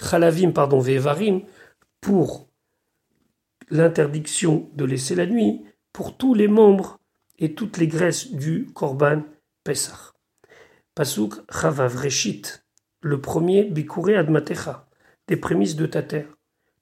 Chalavim, 0.00 0.52
pardon, 0.52 0.78
Vevarim, 0.78 1.42
pour 2.00 2.48
l'interdiction 3.70 4.68
de 4.74 4.84
laisser 4.84 5.14
la 5.14 5.26
nuit, 5.26 5.62
pour 5.92 6.16
tous 6.16 6.34
les 6.34 6.48
membres 6.48 6.99
et 7.40 7.54
toutes 7.54 7.78
les 7.78 7.88
graisses 7.88 8.32
du 8.32 8.66
Korban 8.74 9.22
Pesach. 9.64 10.12
Pasuk 10.94 11.34
Chavav 11.50 11.96
Reshit, 11.96 12.64
le 13.00 13.20
premier 13.20 13.64
Bikuré 13.64 14.16
Admatecha, 14.16 14.86
des 15.26 15.36
prémices 15.36 15.76
de 15.76 15.86
ta 15.86 16.02
terre. 16.02 16.28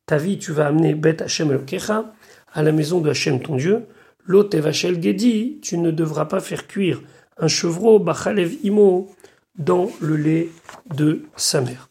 Ta 0.06 0.16
vie, 0.16 0.38
tu 0.38 0.52
vas 0.52 0.66
amener 0.66 0.94
Bet 0.94 1.22
Hashem 1.22 1.50
Elokecha 1.50 2.12
à 2.52 2.62
la 2.62 2.72
maison 2.72 3.00
de 3.00 3.10
Hashem 3.10 3.40
ton 3.40 3.56
Dieu. 3.56 3.86
Lot 4.24 4.52
Evachel 4.54 5.00
Gedi, 5.02 5.60
tu 5.62 5.78
ne 5.78 5.90
devras 5.90 6.26
pas 6.26 6.40
faire 6.40 6.66
cuire 6.66 7.00
un 7.36 7.48
chevreau 7.48 7.98
Bachalev 7.98 8.56
Imo 8.64 9.14
dans 9.56 9.90
le 10.00 10.16
lait 10.16 10.48
de 10.94 11.22
sa 11.36 11.60
mère. 11.60 11.88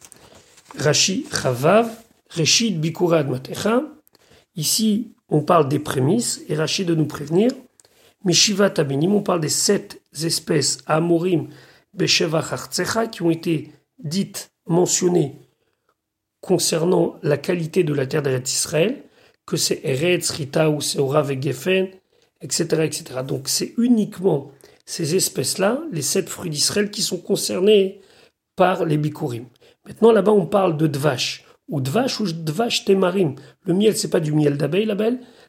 Rashi 0.77 1.25
Chavav, 1.31 1.89
Reshit 2.29 2.79
Bikuré 2.81 3.19
Admatecha. 3.19 3.83
Ici, 4.55 5.15
on 5.29 5.41
parle 5.41 5.69
des 5.69 5.79
prémices 5.79 6.41
et 6.49 6.55
Rashi 6.55 6.83
de 6.83 6.95
nous 6.95 7.05
prévenir 7.05 7.51
Mishiva 8.27 8.69
Tabinim, 8.69 9.15
on 9.15 9.21
parle 9.21 9.39
des 9.39 9.47
sept 9.47 10.01
espèces 10.21 10.79
Amorim 10.85 11.47
Besheva 11.93 12.43
qui 13.09 13.21
ont 13.21 13.31
été 13.31 13.71
dites, 13.99 14.51
mentionnées 14.65 15.39
concernant 16.41 17.15
la 17.23 17.37
qualité 17.37 17.85
de 17.85 17.93
la 17.93 18.05
terre 18.05 18.21
d'Eretz 18.21 18.51
Israël, 18.51 19.01
que 19.45 19.55
c'est 19.55 19.79
Eretz, 19.85 20.29
Rita 20.31 20.69
ou 20.69 20.81
c'est 20.81 20.99
Orav 20.99 21.31
et 21.31 21.35
etc., 21.35 21.93
etc. 22.41 23.21
Donc 23.25 23.47
c'est 23.47 23.73
uniquement 23.77 24.51
ces 24.85 25.15
espèces-là, 25.15 25.81
les 25.93 26.01
sept 26.01 26.27
fruits 26.27 26.49
d'Israël, 26.49 26.91
qui 26.91 27.03
sont 27.03 27.19
concernés 27.19 28.01
par 28.57 28.83
les 28.83 28.97
Bikurim. 28.97 29.45
Maintenant, 29.85 30.11
là-bas, 30.11 30.33
on 30.33 30.47
parle 30.47 30.75
de 30.75 30.87
Dvash, 30.87 31.45
ou 31.69 31.79
Dvash 31.79 32.19
ou 32.19 32.25
Dvash 32.25 32.83
Temarim. 32.83 33.35
Le 33.63 33.73
miel, 33.73 33.95
c'est 33.95 34.09
pas 34.09 34.19
du 34.19 34.33
miel 34.33 34.57
d'abeille, 34.57 34.85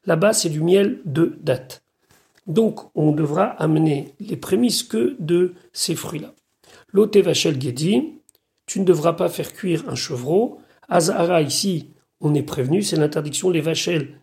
là-bas, 0.06 0.32
c'est 0.32 0.48
du 0.48 0.60
miel 0.60 1.00
de 1.04 1.36
date. 1.40 1.82
Donc, 2.48 2.80
on 2.94 3.12
devra 3.12 3.44
amener 3.44 4.14
les 4.18 4.36
prémices 4.36 4.82
que 4.82 5.16
de 5.20 5.54
ces 5.72 5.94
fruits-là. 5.94 6.34
L'otevachel 6.92 7.60
Gedi, 7.60 8.20
tu 8.66 8.80
ne 8.80 8.84
devras 8.84 9.12
pas 9.12 9.28
faire 9.28 9.52
cuire 9.52 9.84
un 9.88 9.94
chevreau. 9.94 10.58
Azara, 10.88 11.42
ici, 11.42 11.90
on 12.20 12.34
est 12.34 12.42
prévenu, 12.42 12.82
c'est 12.82 12.96
l'interdiction, 12.96 13.50
les 13.50 13.60
vachel, 13.60 14.20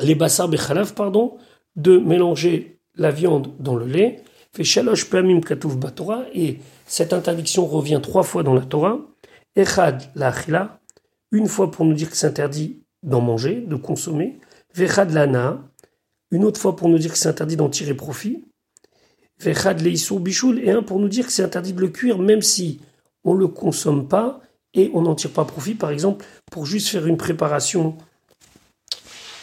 les 0.00 0.14
bassar 0.14 0.48
bechalav, 0.48 0.94
pardon, 0.94 1.36
de 1.74 1.98
mélanger 1.98 2.80
la 2.94 3.10
viande 3.10 3.52
dans 3.58 3.74
le 3.74 3.86
lait. 3.86 4.22
Fait 4.52 4.64
shalosh 4.64 5.10
pamim 5.10 5.40
batora, 5.40 6.24
et 6.32 6.58
cette 6.86 7.12
interdiction 7.12 7.66
revient 7.66 8.00
trois 8.02 8.22
fois 8.22 8.44
dans 8.44 8.54
la 8.54 8.62
Torah. 8.62 8.98
Echad 9.56 10.04
la 10.14 10.32
une 11.32 11.48
fois 11.48 11.70
pour 11.70 11.84
nous 11.84 11.94
dire 11.94 12.10
que 12.10 12.16
c'est 12.16 12.28
interdit 12.28 12.82
d'en 13.02 13.20
manger, 13.20 13.60
de 13.60 13.74
consommer. 13.74 14.38
Vechad 14.74 15.10
lana, 15.10 15.68
une 16.30 16.44
autre 16.44 16.60
fois 16.60 16.76
pour 16.76 16.88
nous 16.88 16.98
dire 16.98 17.12
que 17.12 17.18
c'est 17.18 17.28
interdit 17.28 17.56
d'en 17.56 17.68
tirer 17.68 17.94
profit, 17.94 18.44
et 19.44 20.70
un 20.70 20.82
pour 20.82 20.98
nous 20.98 21.08
dire 21.08 21.26
que 21.26 21.32
c'est 21.32 21.44
interdit 21.44 21.72
de 21.72 21.80
le 21.80 21.88
cuire 21.88 22.18
même 22.18 22.42
si 22.42 22.80
on 23.24 23.34
ne 23.34 23.40
le 23.40 23.48
consomme 23.48 24.08
pas 24.08 24.40
et 24.74 24.90
on 24.94 25.02
n'en 25.02 25.14
tire 25.14 25.30
pas 25.30 25.44
profit, 25.44 25.74
par 25.74 25.90
exemple, 25.90 26.24
pour 26.50 26.66
juste 26.66 26.88
faire 26.88 27.06
une 27.06 27.16
préparation 27.16 27.96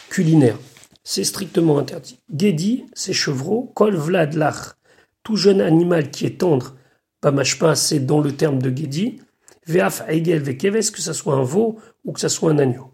culinaire. 0.08 0.58
C'est 1.02 1.24
strictement 1.24 1.78
interdit. 1.78 2.18
Gedi, 2.34 2.84
c'est 2.94 3.12
chevreau. 3.12 3.70
Kol 3.74 3.96
vlad 3.96 4.34
lach, 4.34 4.74
tout 5.22 5.36
jeune 5.36 5.60
animal 5.60 6.10
qui 6.10 6.26
est 6.26 6.40
tendre, 6.40 6.76
pas 7.20 7.74
c'est 7.74 8.00
dans 8.00 8.20
le 8.20 8.32
terme 8.36 8.60
de 8.60 8.68
Gedi. 8.76 9.20
Veaf 9.66 10.02
aigel 10.08 10.42
vekeves, 10.42 10.92
que 10.92 11.00
ce 11.00 11.12
soit 11.12 11.34
un 11.34 11.42
veau 11.42 11.78
ou 12.04 12.12
que 12.12 12.20
ce 12.20 12.28
soit 12.28 12.52
un 12.52 12.58
agneau. 12.58 12.92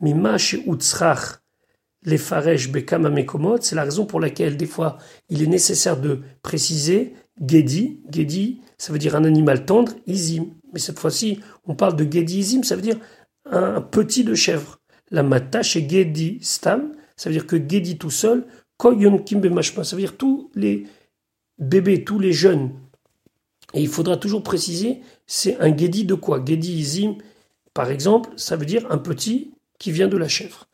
Mimash 0.00 0.54
et 0.54 0.64
utzrach, 0.66 1.40
les 2.04 2.18
faresh 2.18 2.70
bekama 2.70 3.10
mekomot, 3.10 3.58
c'est 3.60 3.74
la 3.74 3.84
raison 3.84 4.06
pour 4.06 4.20
laquelle 4.20 4.56
des 4.56 4.66
fois 4.66 4.98
il 5.30 5.42
est 5.42 5.46
nécessaire 5.46 6.00
de 6.00 6.20
préciser 6.42 7.14
gedi, 7.40 8.00
gedi, 8.10 8.60
ça 8.78 8.92
veut 8.92 8.98
dire 8.98 9.16
un 9.16 9.24
animal 9.24 9.64
tendre, 9.64 9.92
izim. 10.06 10.46
Mais 10.72 10.78
cette 10.78 10.98
fois-ci, 10.98 11.40
on 11.66 11.74
parle 11.74 11.96
de 11.96 12.04
gedi 12.04 12.38
izim, 12.38 12.62
ça 12.62 12.76
veut 12.76 12.82
dire 12.82 12.98
un 13.46 13.80
petit 13.80 14.24
de 14.24 14.34
chèvre. 14.34 14.80
La 15.10 15.22
mata 15.22 15.62
chez 15.62 15.88
gedi 15.88 16.38
stam, 16.42 16.92
ça 17.16 17.30
veut 17.30 17.34
dire 17.34 17.46
que 17.46 17.56
gedi 17.56 17.96
tout 17.98 18.10
seul, 18.10 18.46
koyon 18.76 19.18
kimbe 19.18 19.46
mashma, 19.46 19.84
ça 19.84 19.96
veut 19.96 20.02
dire 20.02 20.16
tous 20.16 20.50
les 20.54 20.84
bébés, 21.58 22.04
tous 22.04 22.18
les 22.18 22.32
jeunes. 22.32 22.72
Et 23.72 23.80
il 23.80 23.88
faudra 23.88 24.16
toujours 24.16 24.42
préciser, 24.42 25.00
c'est 25.26 25.58
un 25.60 25.76
gedi 25.76 26.04
de 26.04 26.14
quoi? 26.14 26.44
Gedi 26.44 26.74
izim, 26.74 27.16
par 27.72 27.90
exemple, 27.90 28.30
ça 28.36 28.56
veut 28.56 28.66
dire 28.66 28.86
un 28.90 28.98
petit 28.98 29.52
qui 29.78 29.90
vient 29.90 30.08
de 30.08 30.16
la 30.16 30.28
chèvre. 30.28 30.68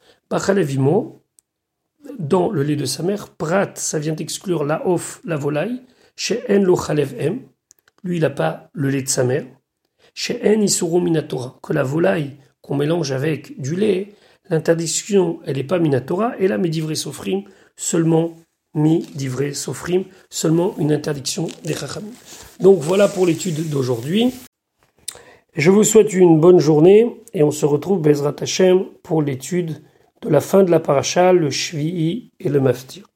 Dans 2.18 2.50
le 2.50 2.62
lait 2.62 2.76
de 2.76 2.84
sa 2.84 3.02
mère. 3.02 3.28
Prat, 3.28 3.72
ça 3.74 3.98
vient 3.98 4.16
exclure 4.16 4.64
la 4.64 4.86
off, 4.86 5.20
la 5.24 5.36
volaille. 5.36 5.82
Chez 6.16 6.42
En 6.48 6.62
lo 6.62 6.76
chalev 6.76 7.14
lui 8.02 8.16
il 8.16 8.22
n'a 8.22 8.30
pas 8.30 8.70
le 8.72 8.90
lait 8.90 9.02
de 9.02 9.08
sa 9.08 9.24
mère. 9.24 9.44
chez 10.14 10.40
En 10.44 10.61
Isuru 10.61 11.02
Minatora, 11.02 11.58
que 11.62 11.72
la 11.72 11.82
volaille 11.82 12.36
qu'on 12.62 12.76
mélange 12.76 13.12
avec 13.12 13.61
du 13.61 13.76
lait, 13.76 14.12
l'interdiction, 14.48 15.40
elle 15.46 15.56
n'est 15.56 15.64
pas 15.64 15.78
Minatora, 15.78 16.38
et 16.38 16.48
là, 16.48 16.58
Medivre 16.58 16.94
Sofrim, 16.94 17.44
seulement 17.76 18.34
mi 18.74 19.06
divrei 19.14 19.52
sofrim, 19.52 20.04
seulement 20.28 20.74
une 20.78 20.92
interdiction 20.92 21.48
des 21.64 21.74
chachamim. 21.74 22.12
Donc 22.61 22.78
voilà 22.78 23.08
pour 23.08 23.26
l'étude 23.26 23.68
d'aujourd'hui. 23.68 24.32
Je 25.56 25.70
vous 25.70 25.82
souhaite 25.82 26.12
une 26.12 26.38
bonne 26.38 26.61
journée 26.61 27.22
et 27.34 27.42
on 27.42 27.50
se 27.50 27.66
retrouve 27.66 28.00
Bezrat 28.00 28.36
Hashem 28.40 28.84
pour 29.02 29.22
l'étude 29.22 29.82
de 30.22 30.28
la 30.28 30.40
fin 30.40 30.62
de 30.62 30.70
la 30.70 30.80
paracha, 30.80 31.32
le 31.32 31.50
Shvi'i 31.50 32.32
et 32.38 32.48
le 32.48 32.60
Maftir. 32.60 33.09